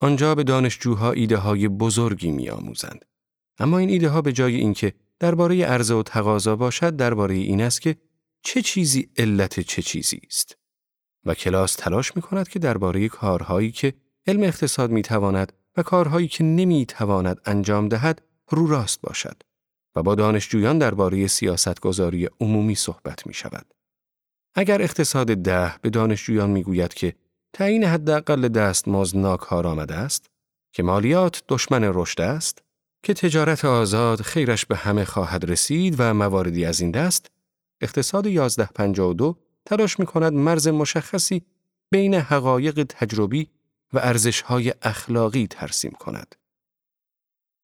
آنجا 0.00 0.34
به 0.34 0.44
دانشجوها 0.44 1.12
ایده 1.12 1.36
های 1.36 1.68
بزرگی 1.68 2.30
می 2.30 2.48
آموزند. 2.50 3.04
اما 3.58 3.78
این 3.78 3.88
ایده 3.88 4.08
ها 4.08 4.22
به 4.22 4.32
جای 4.32 4.56
اینکه 4.56 4.94
درباره 5.18 5.64
عرضه 5.64 5.94
و 5.94 6.02
تقاضا 6.02 6.56
باشد 6.56 6.96
درباره 6.96 7.34
این 7.34 7.60
است 7.60 7.80
که 7.80 7.96
چه 8.42 8.62
چیزی 8.62 9.10
علت 9.16 9.60
چه 9.60 9.82
چیزی 9.82 10.20
است. 10.26 10.56
و 11.24 11.34
کلاس 11.34 11.74
تلاش 11.74 12.16
می 12.16 12.22
کند 12.22 12.48
که 12.48 12.58
درباره 12.58 13.08
کارهایی 13.08 13.72
که 13.72 13.94
علم 14.26 14.42
اقتصاد 14.42 14.90
می 14.90 15.02
تواند 15.02 15.52
و 15.76 15.82
کارهایی 15.82 16.28
که 16.28 16.44
نمی 16.44 16.86
تواند 16.86 17.40
انجام 17.44 17.88
دهد 17.88 18.22
رو 18.48 18.66
راست 18.66 19.00
باشد 19.00 19.42
و 19.96 20.02
با 20.02 20.14
دانشجویان 20.14 20.78
درباره 20.78 21.26
سیاستگذاری 21.26 22.28
عمومی 22.40 22.74
صحبت 22.74 23.26
می 23.26 23.34
شود. 23.34 23.74
اگر 24.54 24.82
اقتصاد 24.82 25.34
ده 25.34 25.74
به 25.82 25.90
دانشجویان 25.90 26.50
می 26.50 26.62
گوید 26.62 26.94
که 26.94 27.14
تعیین 27.56 27.84
حداقل 27.84 28.48
دستمزد 28.48 29.16
ناکار 29.16 29.66
آمده 29.66 29.94
است 29.94 30.30
که 30.72 30.82
مالیات 30.82 31.42
دشمن 31.48 31.84
رشد 31.84 32.20
است 32.20 32.62
که 33.02 33.14
تجارت 33.14 33.64
آزاد 33.64 34.20
خیرش 34.20 34.66
به 34.66 34.76
همه 34.76 35.04
خواهد 35.04 35.50
رسید 35.50 35.94
و 35.98 36.14
مواردی 36.14 36.64
از 36.64 36.80
این 36.80 36.90
دست 36.90 37.30
اقتصاد 37.80 38.26
1152 38.26 39.38
تلاش 39.66 39.98
می 39.98 40.06
کند 40.06 40.32
مرز 40.32 40.68
مشخصی 40.68 41.42
بین 41.90 42.14
حقایق 42.14 42.82
تجربی 42.82 43.50
و 43.92 43.98
ارزشهای 43.98 44.74
اخلاقی 44.82 45.46
ترسیم 45.46 45.92
کند. 45.92 46.34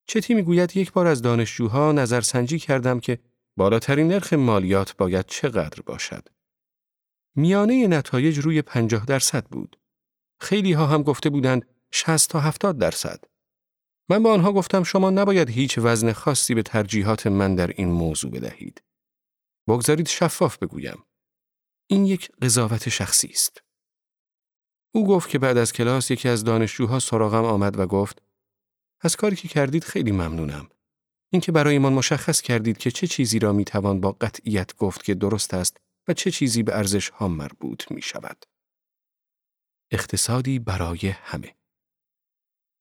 چتی 0.07 0.33
می‌گوید 0.33 0.77
یک 0.77 0.91
بار 0.91 1.07
از 1.07 1.21
دانشجوها 1.21 1.91
نظرسنجی 1.91 2.59
کردم 2.59 2.99
که 2.99 3.19
بالاترین 3.57 4.07
نرخ 4.07 4.33
مالیات 4.33 4.97
باید 4.97 5.25
چقدر 5.25 5.81
باشد. 5.81 6.29
میانه 7.35 7.87
نتایج 7.87 8.39
روی 8.39 8.61
50 8.61 9.05
درصد 9.05 9.45
بود. 9.45 9.77
خیلی 10.43 10.73
ها 10.73 10.87
هم 10.87 11.03
گفته 11.03 11.29
بودند 11.29 11.65
60 11.91 12.29
تا 12.29 12.39
70 12.39 12.77
درصد. 12.77 13.23
من 14.09 14.23
به 14.23 14.29
آنها 14.29 14.53
گفتم 14.53 14.83
شما 14.83 15.09
نباید 15.09 15.49
هیچ 15.49 15.77
وزن 15.77 16.11
خاصی 16.11 16.55
به 16.55 16.63
ترجیحات 16.63 17.27
من 17.27 17.55
در 17.55 17.67
این 17.67 17.87
موضوع 17.87 18.31
بدهید. 18.31 18.83
بگذارید 19.67 20.07
شفاف 20.07 20.57
بگویم. 20.57 21.03
این 21.87 22.05
یک 22.05 22.31
قضاوت 22.41 22.89
شخصی 22.89 23.27
است. 23.27 23.63
او 24.95 25.07
گفت 25.07 25.29
که 25.29 25.39
بعد 25.39 25.57
از 25.57 25.73
کلاس 25.73 26.11
یکی 26.11 26.29
از 26.29 26.43
دانشجوها 26.43 26.99
سراغم 26.99 27.45
آمد 27.45 27.79
و 27.79 27.87
گفت 27.87 28.21
از 29.01 29.15
کاری 29.15 29.35
که 29.35 29.47
کردید 29.47 29.83
خیلی 29.83 30.11
ممنونم. 30.11 30.67
اینکه 31.29 31.51
برایمان 31.51 31.93
مشخص 31.93 32.41
کردید 32.41 32.77
که 32.77 32.91
چه 32.91 33.07
چیزی 33.07 33.39
را 33.39 33.53
می 33.53 33.65
توان 33.65 34.01
با 34.01 34.11
قطعیت 34.11 34.75
گفت 34.75 35.03
که 35.03 35.13
درست 35.13 35.53
است 35.53 35.77
و 36.07 36.13
چه 36.13 36.31
چیزی 36.31 36.63
به 36.63 36.77
ارزش 36.77 37.09
ها 37.09 37.27
مربوط 37.27 37.91
می 37.91 38.01
شود. 38.01 38.45
اقتصادی 39.93 40.59
برای 40.59 41.13
همه 41.23 41.55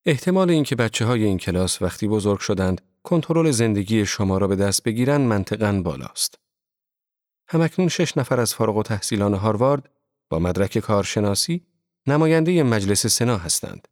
احتمال 0.07 0.51
اینکه 0.51 0.77
بچه 0.77 1.05
های 1.05 1.25
این 1.25 1.39
کلاس 1.39 1.83
وقتی 1.83 2.09
بزرگ 2.09 2.39
شدند 2.39 2.81
کنترل 3.03 3.51
زندگی 3.51 4.07
شما 4.07 4.39
را 4.39 4.49
به 4.49 4.57
دست 4.57 4.83
بگیرند 4.83 5.21
منطقاً 5.21 5.83
بالاست. 5.85 6.39
همکنون 7.49 7.89
شش 7.89 8.17
نفر 8.17 8.41
از 8.41 8.55
فارغ 8.55 8.77
و 8.77 8.83
تحصیلان 8.83 9.35
هاروارد 9.35 9.89
با 10.29 10.39
مدرک 10.39 10.79
کارشناسی 10.79 11.67
نماینده 12.07 12.63
مجلس 12.63 13.07
سنا 13.07 13.37
هستند. 13.37 13.89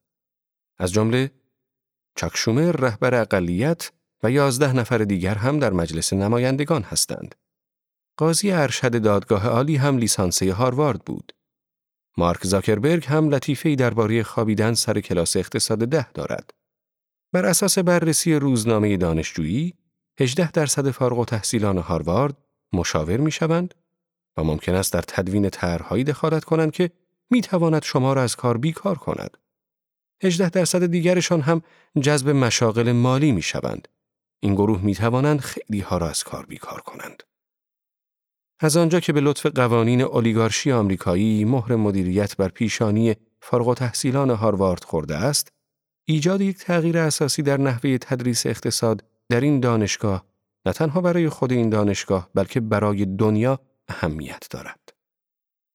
از 0.79 0.93
جمله 0.93 1.31
چاکشومر 2.17 2.73
رهبر 2.73 3.15
اقلیت 3.15 3.93
و 4.23 4.31
یازده 4.31 4.73
نفر 4.73 4.99
دیگر 4.99 5.35
هم 5.35 5.59
در 5.59 5.73
مجلس 5.73 6.13
نمایندگان 6.13 6.83
هستند. 6.83 7.35
قاضی 8.17 8.51
ارشد 8.51 9.03
دادگاه 9.03 9.47
عالی 9.47 9.77
هم 9.77 9.99
لیسانسه 9.99 10.53
هاروارد 10.53 11.05
بود. 11.05 11.33
مارک 12.21 12.47
زاکربرگ 12.47 13.07
هم 13.07 13.29
لطیفه‌ای 13.29 13.77
درباره 13.77 14.23
خوابیدن 14.23 14.75
سر 14.75 15.01
کلاس 15.01 15.37
اقتصاد 15.37 15.79
ده 15.79 16.13
دارد. 16.13 16.51
بر 17.33 17.47
اساس 17.47 17.79
بررسی 17.79 18.35
روزنامه 18.35 18.97
دانشجویی، 18.97 19.75
18 20.21 20.51
درصد 20.51 20.91
فارغ 20.91 21.19
و 21.19 21.25
تحصیلان 21.25 21.79
هاروارد 21.79 22.37
مشاور 22.73 23.17
می 23.17 23.31
شوند 23.31 23.75
و 24.37 24.45
ممکن 24.45 24.75
است 24.75 24.93
در 24.93 25.03
تدوین 25.03 25.51
طرحهایی 25.51 26.05
دخالت 26.05 26.45
کنند 26.45 26.73
که 26.73 26.91
می 27.31 27.41
تواند 27.41 27.83
شما 27.83 28.13
را 28.13 28.23
از 28.23 28.37
کار 28.37 28.59
بیکار 28.59 28.99
کند. 28.99 29.37
18 30.23 30.49
درصد 30.49 30.87
دیگرشان 30.87 31.41
هم 31.41 31.63
جذب 32.01 32.29
مشاغل 32.29 32.93
مالی 32.93 33.33
می 33.33 33.43
شوند. 33.43 33.89
این 34.41 34.55
گروه 34.55 34.83
می 34.83 34.95
توانند 34.95 35.41
خیلی 35.41 35.81
ها 35.81 35.99
را 35.99 36.09
از 36.09 36.25
کار 36.25 36.47
بیکار 36.47 36.81
کنند. 36.81 37.23
از 38.63 38.77
آنجا 38.77 39.01
که 39.01 39.13
به 39.13 39.21
لطف 39.21 39.47
قوانین 39.47 40.03
اولیگارشی 40.03 40.73
آمریکایی 40.73 41.45
مهر 41.45 41.77
مدیریت 41.77 42.37
بر 42.37 42.49
پیشانی 42.49 43.15
فارغ 43.41 43.69
و 43.69 43.75
تحصیلان 43.75 44.31
هاروارد 44.31 44.85
خورده 44.85 45.17
است، 45.17 45.49
ایجاد 46.09 46.41
یک 46.41 46.59
تغییر 46.59 46.99
اساسی 46.99 47.43
در 47.43 47.57
نحوه 47.57 47.99
تدریس 47.99 48.47
اقتصاد 48.47 49.05
در 49.29 49.41
این 49.41 49.61
دانشگاه 49.61 50.25
نه 50.67 50.73
تنها 50.73 51.01
برای 51.01 51.29
خود 51.29 51.53
این 51.53 51.71
دانشگاه 51.71 52.31
بلکه 52.35 52.61
برای 52.61 53.05
دنیا 53.05 53.61
اهمیت 53.89 54.47
دارد. 54.51 54.93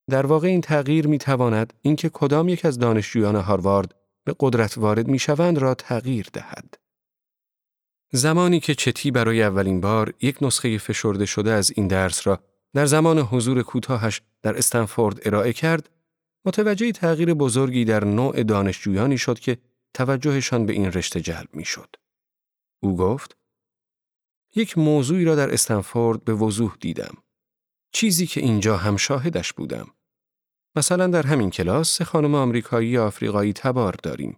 در 0.10 0.26
واقع 0.26 0.48
این 0.48 0.62
تغییر 0.62 1.08
می 1.08 1.18
تواند 1.18 1.74
اینکه 1.82 2.10
کدام 2.10 2.50
یک 2.50 2.66
از 2.66 2.80
دانشجویان 2.80 3.36
هاروارد 3.36 3.96
به 4.24 4.36
قدرت 4.40 4.78
وارد 4.78 5.08
می 5.08 5.20
شوند 5.20 5.58
را 5.58 5.74
تغییر 5.74 6.28
دهد. 6.34 6.78
زمانی 8.12 8.60
که 8.60 8.76
چتی 8.76 9.12
برای 9.12 9.44
اولین 9.44 9.82
بار 9.82 10.14
یک 10.22 10.38
نسخه 10.42 10.78
فشرده 10.78 11.26
شده 11.26 11.52
از 11.52 11.72
این 11.76 11.88
درس 11.88 12.28
را 12.28 12.40
در 12.76 12.86
زمان 12.86 13.20
حضور 13.20 13.64
کوتاهش 13.64 14.22
در 14.42 14.58
استنفورد 14.58 15.28
ارائه 15.28 15.54
کرد، 15.54 15.90
متوجه 16.46 16.92
تغییر 16.92 17.34
بزرگی 17.34 17.86
در 17.86 18.04
نوع 18.04 18.44
دانشجویانی 18.44 19.18
شد 19.18 19.40
که 19.40 19.58
توجهشان 19.94 20.66
به 20.66 20.74
این 20.74 20.86
رشته 20.86 21.22
جلب 21.22 21.56
می 21.56 21.66
شد. 21.66 21.96
او 22.84 22.98
گفت: 22.98 23.38
یک 24.56 24.78
موضوعی 24.78 25.26
را 25.26 25.36
در 25.36 25.54
استنفورد 25.54 26.24
به 26.24 26.34
وضوح 26.34 26.78
دیدم. 26.80 27.18
چیزی 27.92 28.28
که 28.28 28.42
اینجا 28.42 28.78
هم 28.78 28.98
شاهدش 28.98 29.54
بودم. 29.54 29.88
مثلا 30.76 31.08
در 31.08 31.28
همین 31.28 31.50
کلاس 31.50 31.98
سه 31.98 32.06
خانم 32.06 32.36
آمریکایی 32.36 32.98
آفریقایی 32.98 33.54
تبار 33.54 33.96
داریم. 34.04 34.38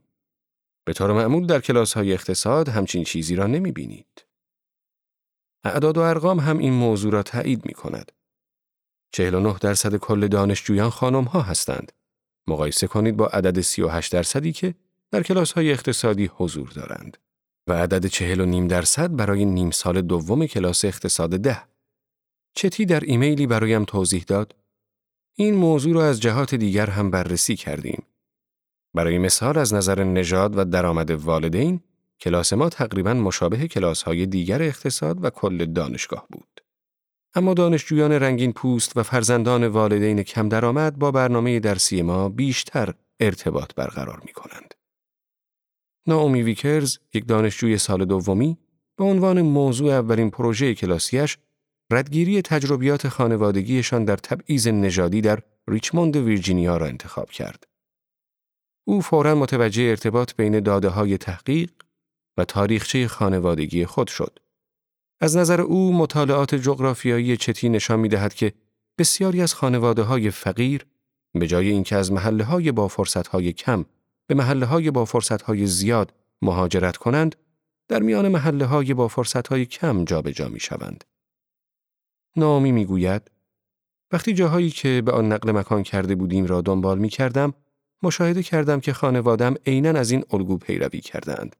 به 0.85 0.93
طور 0.93 1.13
معمول 1.13 1.45
در 1.47 1.61
کلاس 1.61 1.93
های 1.93 2.13
اقتصاد 2.13 2.69
همچین 2.69 3.03
چیزی 3.03 3.35
را 3.35 3.47
نمی 3.47 3.71
بینید. 3.71 4.25
اعداد 5.63 5.97
و 5.97 6.01
ارقام 6.01 6.39
هم 6.39 6.57
این 6.57 6.73
موضوع 6.73 7.11
را 7.11 7.23
تایید 7.23 7.65
می 7.65 7.73
کند. 7.73 8.11
49 9.11 9.55
درصد 9.61 9.95
کل 9.95 10.27
دانشجویان 10.27 10.89
خانم 10.89 11.23
ها 11.23 11.41
هستند. 11.41 11.91
مقایسه 12.47 12.87
کنید 12.87 13.17
با 13.17 13.27
عدد 13.27 13.61
38 13.61 14.13
درصدی 14.13 14.53
که 14.53 14.75
در 15.11 15.23
کلاس 15.23 15.51
های 15.51 15.71
اقتصادی 15.71 16.29
حضور 16.35 16.69
دارند 16.69 17.17
و 17.67 17.73
عدد 17.73 18.05
40 18.05 18.41
و 18.41 18.45
نیم 18.45 18.67
درصد 18.67 19.15
برای 19.15 19.45
نیم 19.45 19.71
سال 19.71 20.01
دوم 20.01 20.45
کلاس 20.45 20.85
اقتصاد 20.85 21.29
ده. 21.29 21.61
چتی 22.53 22.85
در 22.85 22.99
ایمیلی 22.99 23.47
برایم 23.47 23.85
توضیح 23.85 24.23
داد 24.27 24.55
این 25.35 25.55
موضوع 25.55 25.93
را 25.93 26.05
از 26.05 26.21
جهات 26.21 26.55
دیگر 26.55 26.89
هم 26.89 27.11
بررسی 27.11 27.55
کردیم. 27.55 28.03
برای 28.93 29.17
مثال 29.17 29.57
از 29.57 29.73
نظر 29.73 30.03
نژاد 30.03 30.57
و 30.57 30.65
درآمد 30.65 31.11
والدین 31.11 31.79
کلاس 32.19 32.53
ما 32.53 32.69
تقریبا 32.69 33.13
مشابه 33.13 33.67
کلاس 33.67 34.03
های 34.03 34.25
دیگر 34.25 34.61
اقتصاد 34.61 35.23
و 35.23 35.29
کل 35.29 35.65
دانشگاه 35.65 36.27
بود. 36.31 36.61
اما 37.35 37.53
دانشجویان 37.53 38.11
رنگین 38.11 38.53
پوست 38.53 38.97
و 38.97 39.03
فرزندان 39.03 39.67
والدین 39.67 40.23
کم 40.23 40.49
درآمد 40.49 40.99
با 40.99 41.11
برنامه 41.11 41.59
درسی 41.59 42.01
ما 42.01 42.29
بیشتر 42.29 42.93
ارتباط 43.19 43.73
برقرار 43.75 44.21
می 44.25 44.33
کنند. 44.33 44.73
ناومی 46.07 46.41
ویکرز، 46.41 46.97
یک 47.13 47.27
دانشجوی 47.27 47.77
سال 47.77 48.05
دومی، 48.05 48.57
به 48.97 49.03
عنوان 49.03 49.41
موضوع 49.41 49.91
اولین 49.91 50.29
پروژه 50.29 50.75
کلاسیش 50.75 51.37
ردگیری 51.91 52.41
تجربیات 52.41 53.07
خانوادگیشان 53.07 54.05
در 54.05 54.17
تبعیض 54.17 54.67
نژادی 54.67 55.21
در 55.21 55.39
ریچموند 55.67 56.15
ویرجینیا 56.15 56.77
را 56.77 56.85
انتخاب 56.85 57.29
کرد. 57.31 57.67
او 58.87 59.01
فورا 59.01 59.35
متوجه 59.35 59.83
ارتباط 59.83 60.35
بین 60.35 60.59
داده 60.59 60.89
های 60.89 61.17
تحقیق 61.17 61.71
و 62.37 62.45
تاریخچه 62.45 63.07
خانوادگی 63.07 63.85
خود 63.85 64.07
شد. 64.07 64.39
از 65.19 65.37
نظر 65.37 65.61
او 65.61 65.93
مطالعات 65.93 66.55
جغرافیایی 66.55 67.37
چتی 67.37 67.69
نشان 67.69 67.99
می 67.99 68.09
دهد 68.09 68.33
که 68.33 68.53
بسیاری 68.97 69.41
از 69.41 69.53
خانواده 69.53 70.01
های 70.01 70.31
فقیر 70.31 70.85
به 71.33 71.47
جای 71.47 71.69
اینکه 71.69 71.95
از 71.95 72.11
محله 72.11 72.43
های 72.43 72.71
با 72.71 72.87
فرصت 72.87 73.27
های 73.27 73.53
کم 73.53 73.85
به 74.27 74.35
محله 74.35 74.65
های 74.65 74.91
با 74.91 75.05
فرصت 75.05 75.41
های 75.41 75.67
زیاد 75.67 76.13
مهاجرت 76.41 76.97
کنند 76.97 77.35
در 77.87 78.01
میان 78.01 78.27
محله 78.27 78.65
های 78.65 78.93
با 78.93 79.07
فرصت 79.07 79.47
های 79.47 79.65
کم 79.65 80.05
جابجا 80.05 80.47
می 80.47 80.59
شوند. 80.59 81.03
نامی 82.35 82.71
می 82.71 82.85
گوید 82.85 83.31
وقتی 84.11 84.33
جاهایی 84.33 84.69
که 84.69 85.01
به 85.05 85.11
آن 85.11 85.31
نقل 85.31 85.51
مکان 85.51 85.83
کرده 85.83 86.15
بودیم 86.15 86.45
را 86.45 86.61
دنبال 86.61 86.99
می 86.99 87.09
کردم 87.09 87.53
مشاهده 88.03 88.43
کردم 88.43 88.79
که 88.79 88.93
خانوادم 88.93 89.55
عینا 89.65 89.99
از 89.99 90.11
این 90.11 90.23
الگو 90.31 90.57
پیروی 90.57 90.99
کردند. 90.99 91.55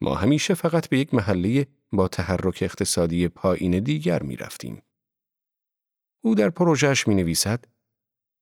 ما 0.00 0.14
همیشه 0.14 0.54
فقط 0.54 0.88
به 0.88 0.98
یک 0.98 1.14
محله 1.14 1.66
با 1.92 2.08
تحرک 2.08 2.58
اقتصادی 2.62 3.28
پایین 3.28 3.78
دیگر 3.78 4.22
می 4.22 4.36
رفتیم. 4.36 4.82
او 6.24 6.34
در 6.34 6.50
پروژهش 6.50 7.08
می 7.08 7.14
نویسد 7.14 7.64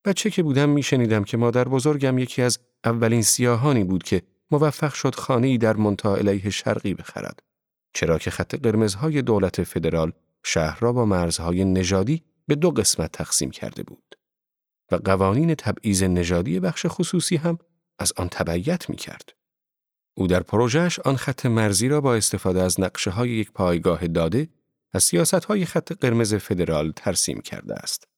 بچه 0.05 0.31
که 0.31 0.43
بودم 0.43 0.69
می 0.69 0.83
شنیدم 0.83 1.25
که 1.25 1.37
مادر 1.37 1.69
بزرگم 1.69 2.19
یکی 2.19 2.43
از 2.43 2.59
اولین 2.85 3.23
سیاهانی 3.23 3.85
بود 3.85 4.03
که 4.03 4.23
موفق 4.51 4.95
شد 4.95 5.15
خانه‌ای 5.15 5.59
در 5.59 5.77
منطقه 5.77 6.15
علیه 6.15 6.51
شرقی 6.51 6.95
بخرد. 6.95 7.43
چرا 7.95 8.19
که 8.19 8.31
خط 8.31 8.55
قرمزهای 8.55 9.23
دولت 9.23 9.63
فدرال 9.63 10.13
شهر 10.45 10.79
را 10.81 10.93
با 10.93 11.05
مرزهای 11.05 11.65
نژادی 11.65 12.23
به 12.47 12.55
دو 12.55 12.71
قسمت 12.71 13.13
تقسیم 13.13 13.51
کرده 13.51 13.83
بود. 13.83 14.15
و 14.93 14.97
قوانین 14.97 15.55
تبعیض 15.55 16.03
نژادی 16.03 16.61
بخش 16.61 16.87
خصوصی 16.89 17.37
هم 17.37 17.59
از 17.99 18.13
آن 18.17 18.29
تبعیت 18.29 18.91
می 18.91 18.97
کرد. 18.97 19.38
او 20.19 20.27
در 20.27 20.43
پروژهش 20.43 20.99
آن 20.99 21.17
خط 21.17 21.47
مرزی 21.47 21.89
را 21.89 22.01
با 22.01 22.15
استفاده 22.15 22.63
از 22.63 22.81
نقشه 22.81 23.11
های 23.11 23.31
یک 23.31 23.53
پایگاه 23.53 24.07
داده 24.07 24.49
از 24.93 25.05
سیاست 25.05 25.45
های 25.45 25.65
خط 25.65 25.93
قرمز 25.93 26.35
فدرال 26.35 26.93
ترسیم 26.97 27.41
کرده 27.41 27.75
است. 27.75 28.09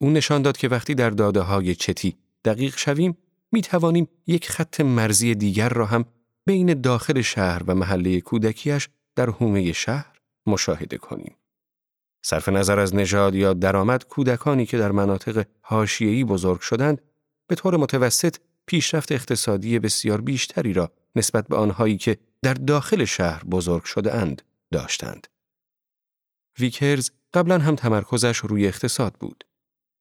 او 0.00 0.10
نشان 0.10 0.42
داد 0.42 0.56
که 0.56 0.68
وقتی 0.68 0.94
در 0.94 1.10
داده 1.10 1.40
های 1.40 1.74
چتی 1.74 2.16
دقیق 2.44 2.78
شویم 2.78 3.16
می 3.52 3.62
توانیم 3.62 4.08
یک 4.26 4.48
خط 4.48 4.80
مرزی 4.80 5.34
دیگر 5.34 5.68
را 5.68 5.86
هم 5.86 6.04
بین 6.46 6.80
داخل 6.80 7.20
شهر 7.20 7.62
و 7.66 7.74
محله 7.74 8.20
کودکیش 8.20 8.88
در 9.16 9.30
حومه 9.30 9.72
شهر 9.72 10.20
مشاهده 10.46 10.98
کنیم. 10.98 11.36
صرف 12.22 12.48
نظر 12.48 12.78
از 12.78 12.94
نژاد 12.94 13.34
یا 13.34 13.52
درآمد 13.52 14.04
کودکانی 14.04 14.66
که 14.66 14.78
در 14.78 14.92
مناطق 14.92 15.44
حاشیه‌ای 15.60 16.24
بزرگ 16.24 16.60
شدند 16.60 17.00
به 17.46 17.54
طور 17.54 17.76
متوسط 17.76 18.36
پیشرفت 18.66 19.12
اقتصادی 19.12 19.78
بسیار 19.78 20.20
بیشتری 20.20 20.72
را 20.72 20.92
نسبت 21.18 21.48
به 21.48 21.56
آنهایی 21.56 21.96
که 21.96 22.18
در 22.42 22.54
داخل 22.54 23.04
شهر 23.04 23.44
بزرگ 23.44 23.84
شده 23.84 24.14
اند 24.14 24.42
داشتند. 24.72 25.26
ویکرز 26.58 27.10
قبلا 27.34 27.58
هم 27.58 27.74
تمرکزش 27.76 28.36
روی 28.36 28.66
اقتصاد 28.66 29.14
بود. 29.14 29.44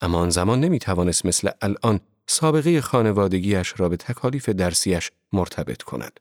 اما 0.02 0.20
آن 0.20 0.30
زمان 0.30 0.60
نمی 0.60 0.80
توانست 0.80 1.26
مثل 1.26 1.50
الان 1.62 2.00
سابقه 2.28 2.82
خانوادگیش 2.82 3.74
را 3.78 3.90
به 3.90 3.98
تکالیف 3.98 4.50
درسیش 4.50 5.12
مرتبط 5.34 5.82
کند. 5.82 6.20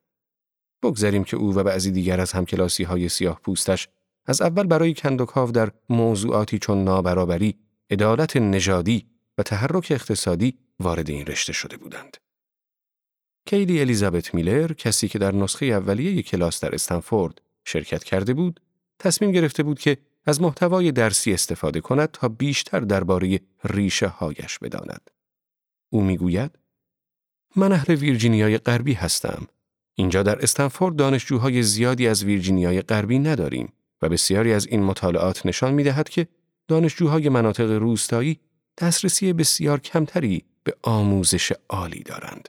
بگذاریم 0.82 1.24
که 1.24 1.36
او 1.36 1.54
و 1.54 1.62
بعضی 1.62 1.90
دیگر 1.90 2.20
از 2.20 2.32
همکلاسی 2.32 2.84
های 2.84 3.08
سیاه 3.08 3.40
پوستش 3.40 3.88
از 4.26 4.42
اول 4.42 4.66
برای 4.66 4.94
کندوکاو 4.94 5.50
در 5.52 5.70
موضوعاتی 5.88 6.58
چون 6.58 6.84
نابرابری، 6.84 7.58
عدالت 7.90 8.36
نژادی 8.36 9.06
و 9.38 9.42
تحرک 9.42 9.88
اقتصادی 9.90 10.58
وارد 10.80 11.10
این 11.10 11.26
رشته 11.26 11.52
شده 11.52 11.76
بودند. 11.76 12.16
کیلی 13.46 13.80
الیزابت 13.80 14.34
میلر 14.34 14.72
کسی 14.72 15.08
که 15.08 15.18
در 15.18 15.34
نسخه 15.34 15.66
اولیه 15.66 16.22
کلاس 16.22 16.60
در 16.60 16.74
استنفورد 16.74 17.42
شرکت 17.64 18.04
کرده 18.04 18.34
بود، 18.34 18.60
تصمیم 18.98 19.32
گرفته 19.32 19.62
بود 19.62 19.78
که 19.78 19.98
از 20.24 20.40
محتوای 20.40 20.92
درسی 20.92 21.32
استفاده 21.32 21.80
کند 21.80 22.08
تا 22.12 22.28
بیشتر 22.28 22.80
درباره 22.80 23.40
ریشه 23.64 24.06
هایش 24.06 24.58
بداند. 24.58 25.10
او 25.90 26.02
می‌گوید: 26.02 26.58
من 27.56 27.72
اهل 27.72 27.94
ویرجینیای 27.94 28.58
غربی 28.58 28.92
هستم. 28.92 29.46
اینجا 29.94 30.22
در 30.22 30.42
استنفورد 30.42 30.96
دانشجوهای 30.96 31.62
زیادی 31.62 32.08
از 32.08 32.24
ویرجینیای 32.24 32.82
غربی 32.82 33.18
نداریم 33.18 33.72
و 34.02 34.08
بسیاری 34.08 34.52
از 34.52 34.66
این 34.66 34.82
مطالعات 34.82 35.46
نشان 35.46 35.74
می 35.74 35.82
دهد 35.82 36.08
که 36.08 36.26
دانشجوهای 36.68 37.28
مناطق 37.28 37.70
روستایی 37.70 38.40
دسترسی 38.78 39.32
بسیار 39.32 39.80
کمتری 39.80 40.44
به 40.64 40.74
آموزش 40.82 41.52
عالی 41.68 42.02
دارند. 42.02 42.48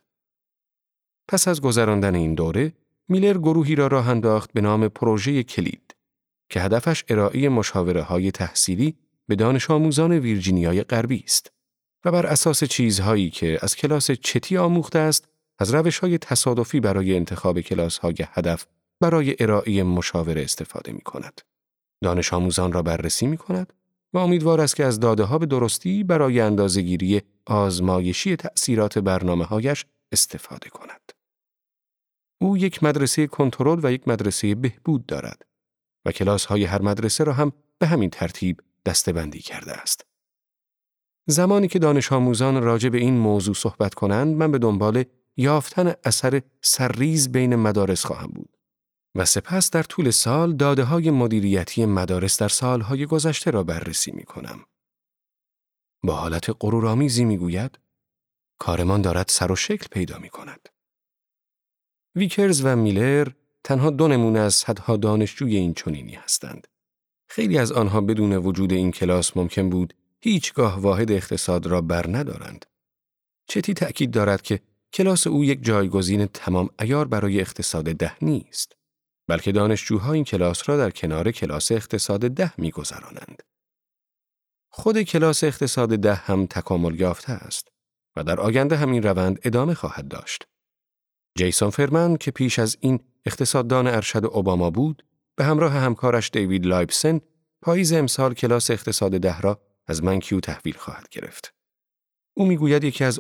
پس 1.28 1.48
از 1.48 1.62
گذراندن 1.62 2.16
این 2.16 2.34
دوره، 2.34 2.74
میلر 3.10 3.38
گروهی 3.38 3.76
را 3.76 3.88
راه 3.88 4.10
انداخت 4.10 4.54
به 4.54 4.62
نام 4.62 4.88
پروژه 4.88 5.44
کلید 5.44 5.96
که 6.50 6.62
هدفش 6.62 7.04
ارائه 7.10 7.50
مشاوره 7.50 8.02
های 8.02 8.32
تحصیلی 8.32 8.96
به 9.28 9.36
دانش 9.36 9.72
آموزان 9.72 10.12
ویرجینیای 10.12 10.84
غربی 10.84 11.24
است 11.26 11.52
و 12.06 12.12
بر 12.12 12.26
اساس 12.26 12.64
چیزهایی 12.64 13.30
که 13.30 13.60
از 13.62 13.76
کلاس 13.76 14.12
چتی 14.12 14.58
آموخته 14.58 15.00
است 15.00 15.28
از 15.60 15.74
روش 15.74 16.00
های 16.00 16.18
تصادفی 16.18 16.80
برای 16.80 17.16
انتخاب 17.16 17.62
کلاس 17.62 17.98
های 17.98 18.16
هدف 18.20 18.66
برای 19.00 19.36
ارائه 19.40 19.84
مشاوره 19.84 20.42
استفاده 20.42 20.92
می 20.92 21.02
کند. 21.02 21.42
دانش 22.04 22.34
آموزان 22.34 22.72
را 22.72 22.82
بررسی 22.82 23.28
می 23.28 23.38
کند 23.38 23.74
و 24.14 24.18
امیدوار 24.18 24.62
است 24.62 24.76
که 24.76 24.86
از 24.86 25.00
داده 25.00 25.24
ها 25.24 25.38
به 25.38 25.46
درستی 25.46 26.04
برای 26.04 26.40
اندازهگیری 26.40 27.22
آزمایشی 27.46 28.36
تأثیرات 28.36 29.00
برنامه 29.00 29.46
هایش 29.46 29.86
استفاده 30.12 30.70
کند. 30.70 31.17
او 32.42 32.58
یک 32.58 32.84
مدرسه 32.84 33.28
کنترل 33.28 33.80
و 33.84 33.92
یک 33.92 34.08
مدرسه 34.08 34.56
بهبود 34.56 35.06
دارد 35.06 35.46
و 36.06 36.12
کلاس 36.12 36.46
های 36.46 36.64
هر 36.64 36.82
مدرسه 36.82 37.24
را 37.24 37.34
هم 37.34 37.52
به 37.80 37.88
همین 37.88 38.10
ترتیب 38.10 38.62
دستبندی 38.86 39.40
کرده 39.40 39.74
است. 39.74 40.06
زمانی 41.26 41.68
که 41.68 41.80
دانش 41.80 42.12
آموزان 42.12 42.64
راجع 42.64 42.90
به 42.90 42.98
این 42.98 43.18
موضوع 43.18 43.56
صحبت 43.56 43.94
کنند 43.94 44.36
من 44.36 44.52
به 44.52 44.58
دنبال 44.58 45.04
یافتن 45.38 45.94
اثر 46.04 46.42
سرریز 46.62 47.32
بین 47.32 47.56
مدارس 47.56 48.06
خواهم 48.06 48.28
بود. 48.28 48.58
و 49.16 49.26
سپس 49.26 49.72
در 49.72 49.84
طول 49.84 50.12
سال 50.12 50.56
داده 50.56 50.84
های 50.84 51.12
مدیریتی 51.12 51.86
مدارس 51.86 52.40
در 52.42 52.48
سالهای 52.48 53.06
گذشته 53.06 53.52
را 53.52 53.64
بررسی 53.64 54.12
می 54.12 54.24
کنم. 54.24 54.60
با 56.04 56.16
حالت 56.16 56.50
غرورآمیزی 56.60 57.26
می 57.26 57.38
گوید 57.38 57.80
کارمان 58.60 59.02
دارد 59.02 59.26
سر 59.30 59.52
و 59.52 59.56
شکل 59.56 59.88
پیدا 59.92 60.20
می 60.20 60.30
کند. 60.30 60.70
ویکرز 62.18 62.62
و 62.66 62.76
میلر 62.76 63.28
تنها 63.64 63.90
دو 63.90 64.08
نمونه 64.08 64.40
از 64.40 64.56
صدها 64.56 64.98
دانشجوی 64.98 65.56
این 65.56 65.74
چنینی 65.74 66.16
هستند. 66.16 66.68
خیلی 67.30 67.58
از 67.58 67.72
آنها 67.72 68.02
بدون 68.02 68.34
وجود 68.34 68.74
این 68.74 68.92
کلاس 68.92 69.38
ممکن 69.38 69.70
بود 69.70 69.94
هیچگاه 70.20 70.80
واحد 70.80 71.12
اقتصاد 71.12 71.66
را 71.68 71.82
بر 71.82 72.06
ندارند. 72.08 72.66
چتی 73.48 73.74
تأکید 73.74 74.12
دارد 74.12 74.42
که 74.42 74.60
کلاس 74.94 75.28
او 75.28 75.44
یک 75.44 75.66
جایگزین 75.66 76.26
تمام 76.26 76.70
ایار 76.80 77.08
برای 77.08 77.42
اقتصاد 77.42 77.86
ده 77.86 78.24
نیست. 78.24 78.76
بلکه 79.28 79.52
دانشجوها 79.52 80.14
این 80.14 80.24
کلاس 80.24 80.70
را 80.70 80.78
در 80.78 80.92
کنار 80.92 81.32
کلاس 81.32 81.72
اقتصاد 81.72 82.20
ده 82.20 82.54
میگذرانند. 82.58 83.44
خود 84.70 85.02
کلاس 85.02 85.44
اقتصاد 85.44 85.90
ده 85.90 86.16
هم 86.16 86.46
تکامل 86.46 87.00
یافته 87.00 87.32
است 87.32 87.68
و 88.16 88.24
در 88.24 88.40
آینده 88.40 88.78
همین 88.78 89.04
روند 89.04 89.40
ادامه 89.44 89.74
خواهد 89.74 90.08
داشت. 90.08 90.48
جیسون 91.38 91.70
فرمن 91.70 92.18
که 92.18 92.32
پیش 92.32 92.60
از 92.60 92.78
این 92.80 93.00
اقتصاددان 93.26 93.88
ارشد 93.88 94.26
اوباما 94.26 94.70
بود، 94.70 95.04
به 95.36 95.46
همراه 95.46 95.74
همکارش 95.74 96.30
دیوید 96.30 96.66
لایبسن 96.66 97.22
پاییز 97.62 97.94
امسال 97.94 98.34
کلاس 98.34 98.72
اقتصاد 98.72 99.12
ده 99.18 99.42
را 99.42 99.62
از 99.88 100.04
منکیو 100.04 100.40
تحویل 100.40 100.78
خواهد 100.78 101.10
گرفت. 101.10 101.54
او 102.34 102.46
می‌گوید 102.46 102.84
یکی 102.84 103.04
از 103.04 103.20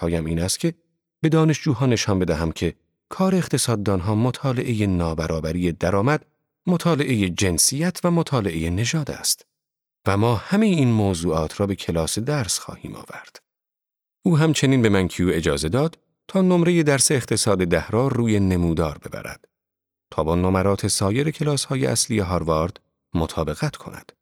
هایم 0.00 0.26
این 0.26 0.40
است 0.40 0.60
که 0.60 0.74
به 1.20 1.28
دانشجوها 1.28 1.86
نشان 1.86 2.18
بدهم 2.18 2.52
که 2.52 2.74
کار 3.08 3.34
اقتصاددانها 3.34 4.14
مطالعه 4.14 4.86
نابرابری 4.86 5.72
درآمد، 5.72 6.26
مطالعه 6.66 7.28
جنسیت 7.28 8.00
و 8.04 8.10
مطالعه 8.10 8.70
نژاد 8.70 9.10
است. 9.10 9.46
و 10.06 10.16
ما 10.16 10.34
همه 10.34 10.66
این 10.66 10.88
موضوعات 10.88 11.60
را 11.60 11.66
به 11.66 11.74
کلاس 11.74 12.18
درس 12.18 12.58
خواهیم 12.58 12.94
آورد. 12.94 13.40
او 14.22 14.38
همچنین 14.38 14.82
به 14.82 14.88
منکیو 14.88 15.28
اجازه 15.28 15.68
داد 15.68 15.98
تا 16.30 16.42
نمره 16.42 16.82
درس 16.82 17.10
اقتصاد 17.10 17.64
ده 17.64 17.88
را 17.88 18.08
روی 18.08 18.40
نمودار 18.40 18.98
ببرد 18.98 19.48
تا 20.10 20.24
با 20.24 20.34
نمرات 20.34 20.86
سایر 20.86 21.30
کلاس 21.30 21.64
های 21.64 21.86
اصلی 21.86 22.18
هاروارد 22.18 22.80
مطابقت 23.14 23.76
کند. 23.76 24.12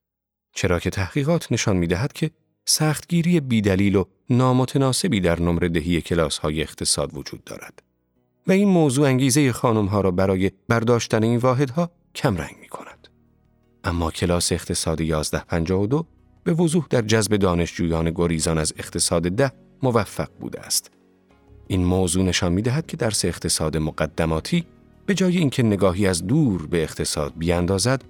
چرا 0.55 0.79
که 0.79 0.91
تحقیقات 0.91 1.53
نشان 1.53 1.77
می 1.77 1.87
دهد 1.87 2.13
که 2.13 2.31
سختگیری 2.65 3.41
بیدلیل 3.41 3.97
و 3.97 4.05
نامتناسبی 4.31 5.21
در 5.21 5.41
نمره 5.41 5.69
دهی 5.69 6.01
کلاس 6.01 6.39
های 6.39 6.63
اقتصاد 6.63 7.17
وجود 7.17 7.45
دارد. 7.45 7.83
و 8.47 8.53
این 8.53 8.69
موضوع 8.69 9.07
انگیزه 9.07 9.53
خانم 9.53 9.87
ها 9.87 10.01
را 10.01 10.11
برای 10.11 10.51
برداشتن 10.69 11.23
این 11.23 11.39
واحدها 11.39 11.91
کم 12.15 12.37
رنگ 12.37 12.57
می 12.61 12.69
کند. 12.69 13.09
اما 13.85 14.11
کلاس 14.11 14.53
اقتصاد 14.53 15.01
1152 15.01 16.07
به 16.45 16.53
وضوح 16.53 16.87
در 16.91 17.03
جذب 17.03 17.37
دانشجویان 17.37 18.11
گریزان 18.11 18.59
از 18.59 18.73
اقتصاد 18.79 19.23
ده 19.23 19.53
موفق 19.83 20.29
بوده 20.41 20.61
است. 20.61 20.98
این 21.69 21.85
موضوع 21.85 22.25
نشان 22.25 22.53
می 22.53 22.63
دهد 22.63 22.87
که 22.87 22.97
درس 22.97 23.25
اقتصاد 23.25 23.77
مقدماتی 23.77 24.65
به 25.07 25.15
جای 25.15 25.39
اینکه 25.39 25.63
نگاهی 25.63 26.07
از 26.07 26.27
دور 26.27 26.67
به 26.67 26.83
اقتصاد 26.83 27.33
بیاندازد 27.37 28.05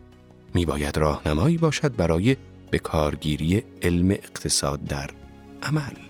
می 0.55 0.67
باید 0.67 0.99
راهنمایی 0.99 1.59
باشد 1.59 1.97
برای 1.97 2.37
به 2.71 2.79
کارگیری 2.79 3.63
علم 3.83 4.11
اقتصاد 4.11 4.85
در 4.85 5.11
عمل. 5.63 6.08